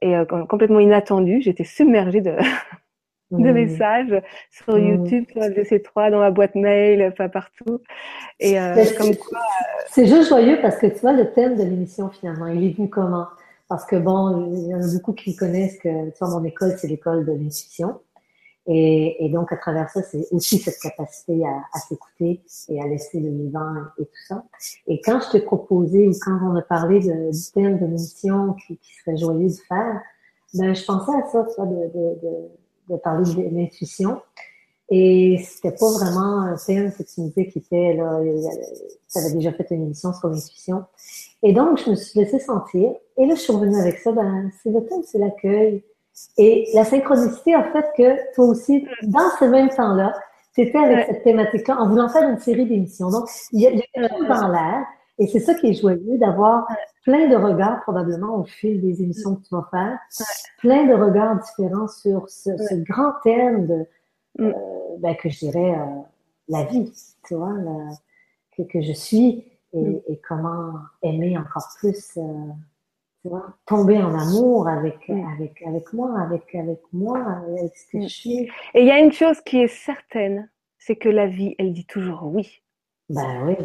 [0.02, 1.40] et euh, com- complètement inattendu.
[1.42, 2.36] J'étais submergée de
[3.30, 4.78] de messages sur.
[4.78, 7.80] YouTube, sur FGC3, dans ma boîte mail, enfin partout.
[8.40, 9.40] Et euh, comme c'est- quoi,
[9.90, 12.88] C'est juste joyeux parce que tu vois, le thème de l'émission, finalement, il est venu
[12.90, 13.26] comment?
[13.68, 16.74] Parce que bon, il y en a beaucoup qui connaissent que, tu vois, mon école,
[16.78, 18.00] c'est l'école de l'intuition.
[18.68, 22.86] Et, et donc, à travers ça, c'est aussi cette capacité à, à s'écouter et à
[22.86, 24.44] laisser le vivant et tout ça.
[24.88, 28.54] Et quand je t'ai proposé ou quand on a parlé de, du thème de l'émission
[28.66, 30.02] qui, qui serait joyeux de faire,
[30.54, 34.20] ben, je pensais à ça, vois, de, de, de, de parler de l'intuition.
[34.88, 39.32] Et c'était pas vraiment un thème que tu me disais qui était là, tu avais
[39.34, 40.84] déjà fait une émission sur l'intuition.
[41.42, 42.94] Et donc, je me suis laissée sentir.
[43.16, 45.82] Et là, je suis revenue avec ça, ben, c'est le thème, c'est l'accueil.
[46.38, 50.12] Et la synchronicité a fait que toi aussi, dans ce même temps-là,
[50.54, 51.06] tu étais avec Ouais.
[51.08, 53.10] cette thématique-là en voulant faire une série d'émissions.
[53.10, 54.84] Donc, il y a, quelque chose dans l'air.
[55.18, 56.66] Et c'est ça qui est joyeux d'avoir
[57.04, 59.98] plein de regards probablement au fil des émissions que tu vas faire.
[60.58, 63.86] Plein de regards différents sur ce, ce grand thème de,
[64.38, 64.44] Mm.
[64.48, 64.52] euh,
[64.98, 65.84] ben, que je dirais euh,
[66.48, 66.92] la vie,
[67.26, 67.94] tu vois, la-
[68.54, 70.00] que, que je suis et, Mm.
[70.08, 72.22] et comment aimer encore plus, euh,
[73.26, 75.26] tu vois, tomber en amour avec, Mm.
[75.34, 78.02] avec, avec moi, avec, avec moi, avec ce que Mm.
[78.02, 78.38] je suis.
[78.74, 80.48] et il y a une chose qui est certaine,
[80.78, 82.62] c'est que la vie, elle dit toujours oui.
[83.08, 83.56] Ben oui.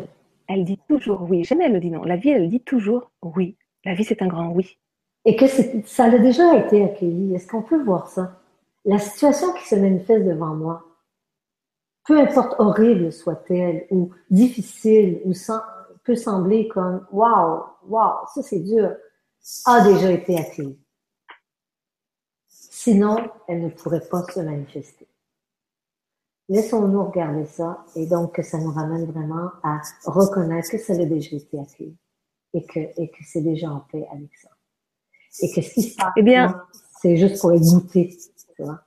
[0.48, 1.44] Elle dit toujours oui.
[1.44, 2.04] Jamais elle ne dit non.
[2.04, 3.58] La vie, elle dit toujours oui.
[3.86, 4.78] La vie, c'est un grand oui.
[5.26, 5.46] Et que
[5.86, 7.36] ça a déjà été accueilli.
[7.36, 8.40] Est-ce qu'on peut voir ça?
[8.86, 10.84] La situation qui se manifeste devant moi,
[12.06, 15.62] peu importe horrible soit-elle, ou difficile, ou sem-
[16.04, 18.96] peut sembler comme waouh, waouh, ça c'est dur,
[19.66, 20.80] a déjà été accueillie.
[22.48, 25.08] Sinon, elle ne pourrait pas se manifester.
[26.50, 31.06] Laissons-nous regarder ça et donc que ça nous ramène vraiment à reconnaître que ça a
[31.06, 31.96] déjà été accueilli
[32.54, 34.50] et que, et que c'est déjà en paix avec ça.
[35.42, 36.62] Et que ce qui se passe, Eh bien-
[37.02, 38.18] c'est juste pour goûté,
[38.56, 38.82] tu vois.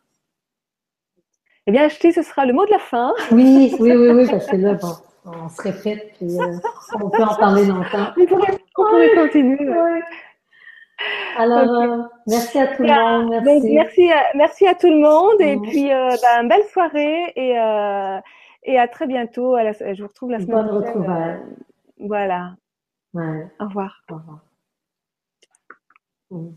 [1.67, 3.15] Eh bien, Acheti, ce sera le mot de la fin.
[3.33, 4.93] Oui, oui, oui, oui, parce que là, bon,
[5.25, 6.59] on se répète, puis euh,
[7.01, 8.13] on peut en parler longtemps.
[8.19, 9.69] On pourrait, on pourrait continuer.
[9.71, 10.03] ouais.
[11.37, 13.73] Alors, euh, merci à tout le monde, Donc, merci.
[13.73, 18.21] merci, à, merci à tout le monde et puis euh, ben, belle soirée et, euh,
[18.65, 19.55] et à très bientôt.
[19.55, 20.87] À la- je vous retrouve la semaine Bonne prochaine.
[20.87, 21.41] retrouvaille.
[21.99, 22.55] Voilà.
[23.15, 24.03] Ouais, Au revoir.
[24.11, 24.39] au revoir.
[26.31, 26.51] Mm.